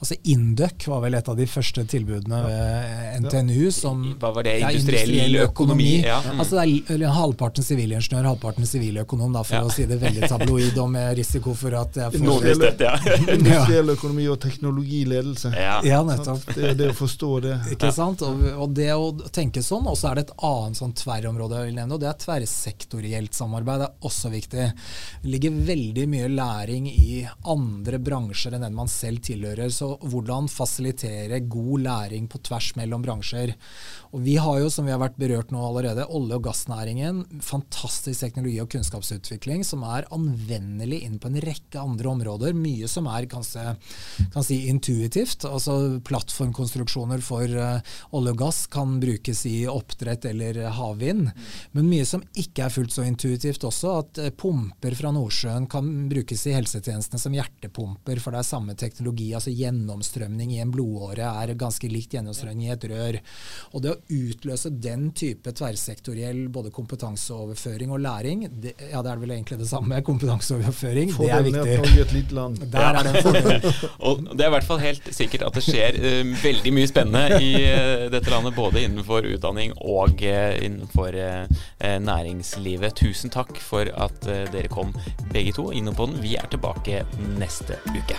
altså 0.00 0.16
Induc 0.24 0.86
var 0.88 1.02
vel 1.04 1.14
et 1.14 1.28
av 1.28 1.36
de 1.36 1.46
første 1.46 1.84
tilbudene 1.84 2.40
ved 2.46 3.26
NTNU. 3.26 3.70
som 3.70 4.16
Hva 4.18 4.32
var 4.32 4.42
det? 4.48 4.56
Industriell, 4.62 5.12
ja, 5.12 5.24
industriell 5.26 5.36
økonomi? 5.50 5.92
Ja. 6.02 6.22
Mm. 6.24 6.40
Altså 6.40 6.64
det 6.64 6.96
er 6.96 7.12
Halvparten 7.16 7.64
sivilingeniør, 7.64 8.30
halvparten 8.32 8.66
siviløkonom, 8.66 9.36
da, 9.36 9.44
for 9.44 9.56
ja. 9.60 9.64
å 9.68 9.72
si 9.72 9.84
det 9.84 10.00
veldig 10.00 10.28
tabloid 10.32 10.78
og 10.80 10.90
med 10.96 11.12
risiko 11.18 11.52
for 11.54 11.76
at 11.76 11.96
jeg 11.96 12.16
får 12.16 12.24
Industriell, 12.24 12.64
ja. 12.80 12.96
industriell 13.36 13.92
økonomi 13.92 14.26
og 14.32 14.40
teknologiledelse. 14.40 15.52
Ja, 15.56 16.02
nettopp. 16.06 16.44
Det, 16.56 16.74
det 16.78 16.85
det 16.86 16.94
å 16.94 16.98
forstå 16.98 17.30
det. 17.44 17.54
Ikke 17.74 17.90
sant? 17.94 18.22
Og, 18.26 18.42
og, 18.54 18.72
det 18.76 18.88
å 18.94 19.10
tenke 19.34 19.62
sånn, 19.64 19.86
og 19.90 19.98
så 19.98 20.10
er 20.10 20.18
det 20.18 20.26
et 20.26 20.34
annet 20.48 20.78
sånn 20.78 20.94
tverrområde 20.96 21.60
jeg 21.60 21.70
vil 21.70 21.78
nevne, 21.78 21.96
og 21.96 22.02
det 22.02 22.10
er 22.10 22.20
tverrsektorielt 22.22 23.36
samarbeid. 23.36 23.82
Det 23.82 23.88
er 23.88 24.08
også 24.10 24.32
viktig. 24.32 24.66
Det 25.22 25.32
ligger 25.32 25.60
veldig 25.70 26.06
mye 26.12 26.30
læring 26.32 26.88
i 26.90 27.20
andre 27.52 28.00
bransjer 28.02 28.56
enn 28.56 28.66
den 28.66 28.78
man 28.78 28.90
selv 28.92 29.24
tilhører. 29.26 29.72
Så 29.74 29.92
hvordan 30.02 30.50
fasilitere 30.52 31.42
god 31.46 31.86
læring 31.86 32.30
på 32.32 32.40
tvers 32.46 32.72
mellom 32.80 33.04
bransjer. 33.06 33.56
Og 34.16 34.22
Vi 34.26 34.38
har 34.40 34.60
jo, 34.62 34.70
som 34.72 34.86
vi 34.86 34.94
har 34.94 35.02
vært 35.02 35.18
berørt 35.20 35.50
nå 35.52 35.60
allerede, 35.60 36.06
olje- 36.08 36.38
og 36.38 36.46
gassnæringen. 36.46 37.24
Fantastisk 37.44 38.22
teknologi- 38.22 38.62
og 38.62 38.70
kunnskapsutvikling 38.72 39.64
som 39.66 39.84
er 39.84 40.08
anvendelig 40.14 41.02
inn 41.04 41.18
på 41.20 41.28
en 41.30 41.40
rekke 41.44 41.82
andre 41.82 42.12
områder. 42.14 42.56
Mye 42.56 42.88
som 42.88 43.10
er 43.12 43.26
kan 43.28 43.44
si 43.44 44.62
intuitivt. 44.70 45.44
altså 45.44 46.00
Plattformkonstruksjoner 46.76 47.22
for 47.24 47.48
uh, 47.56 47.80
olje 48.16 48.32
og 48.34 48.40
gass 48.40 48.66
kan 48.70 48.98
brukes 49.00 49.44
i 49.46 49.66
oppdrett 49.68 50.24
eller 50.28 50.58
havvind. 50.76 51.30
Men 51.72 51.88
mye 51.88 52.04
som 52.06 52.22
ikke 52.36 52.66
er 52.66 52.72
fullt 52.72 52.92
så 52.92 53.06
intuitivt 53.06 53.64
også. 53.64 53.94
At 54.02 54.20
uh, 54.20 54.30
pumper 54.30 54.96
fra 54.98 55.12
Nordsjøen 55.14 55.68
kan 55.70 56.08
brukes 56.10 56.46
i 56.46 56.54
helsetjenestene 56.56 57.20
som 57.20 57.34
hjertepumper, 57.36 58.20
for 58.20 58.34
det 58.34 58.42
er 58.42 58.48
samme 58.48 58.76
teknologi. 58.78 59.32
altså 59.34 59.54
Gjennomstrømning 59.54 60.52
i 60.56 60.60
en 60.64 60.72
blodåre 60.74 61.30
er 61.42 61.54
ganske 61.56 61.88
likt 61.90 62.16
gjennomstrømning 62.16 62.68
i 62.68 62.74
et 62.74 62.88
rør. 62.90 63.20
Og 63.72 63.84
det 63.84 63.94
å 63.94 64.00
utløse 64.16 64.70
den 64.70 65.10
type 65.16 65.52
tverrsektoriell 65.56 66.46
både 66.52 66.72
kompetanseoverføring 66.74 67.94
og 67.94 68.02
læring, 68.04 68.46
det, 68.50 68.76
ja 68.90 69.02
det 69.04 69.12
er 69.12 69.22
vel 69.22 69.34
egentlig 69.36 69.60
det 69.62 69.70
samme, 69.70 70.00
kompetanseoverføring, 70.06 71.14
det 71.16 71.32
er 71.32 71.46
viktig. 71.46 71.76
Et 72.06 72.12
lite 72.14 72.36
land. 72.36 72.60
Der 72.70 72.98
er 73.00 73.06
det 73.06 73.12
en 73.14 73.24
fordel. 73.24 73.68
og 74.08 74.24
det 74.36 74.44
er 74.44 74.50
i 74.50 74.54
hvert 74.56 74.66
fall 74.68 74.82
helt 74.82 75.08
sikkert 75.14 75.46
at 75.46 75.56
det 75.56 75.64
skjer 75.64 75.98
uh, 76.02 76.34
veldig 76.42 76.65
mye 76.74 76.88
spennende 76.88 77.40
i 77.42 77.52
uh, 77.66 78.06
dette 78.12 78.30
landet, 78.32 78.54
både 78.56 78.84
innenfor 78.86 79.26
utdanning 79.30 79.74
og 79.80 80.22
uh, 80.22 80.54
innenfor 80.62 81.18
næringslivet. 81.80 82.96
Tusen 82.96 83.32
takk 83.32 83.58
for 83.62 83.88
at 83.94 84.26
dere 84.26 84.70
kom 84.72 84.94
begge 85.32 85.54
to 85.56 85.68
innom 85.74 85.96
på 85.96 86.08
den. 86.10 86.22
Vi 86.24 86.36
er 86.40 86.48
tilbake 86.50 87.04
neste 87.38 87.78
uke. 87.92 88.18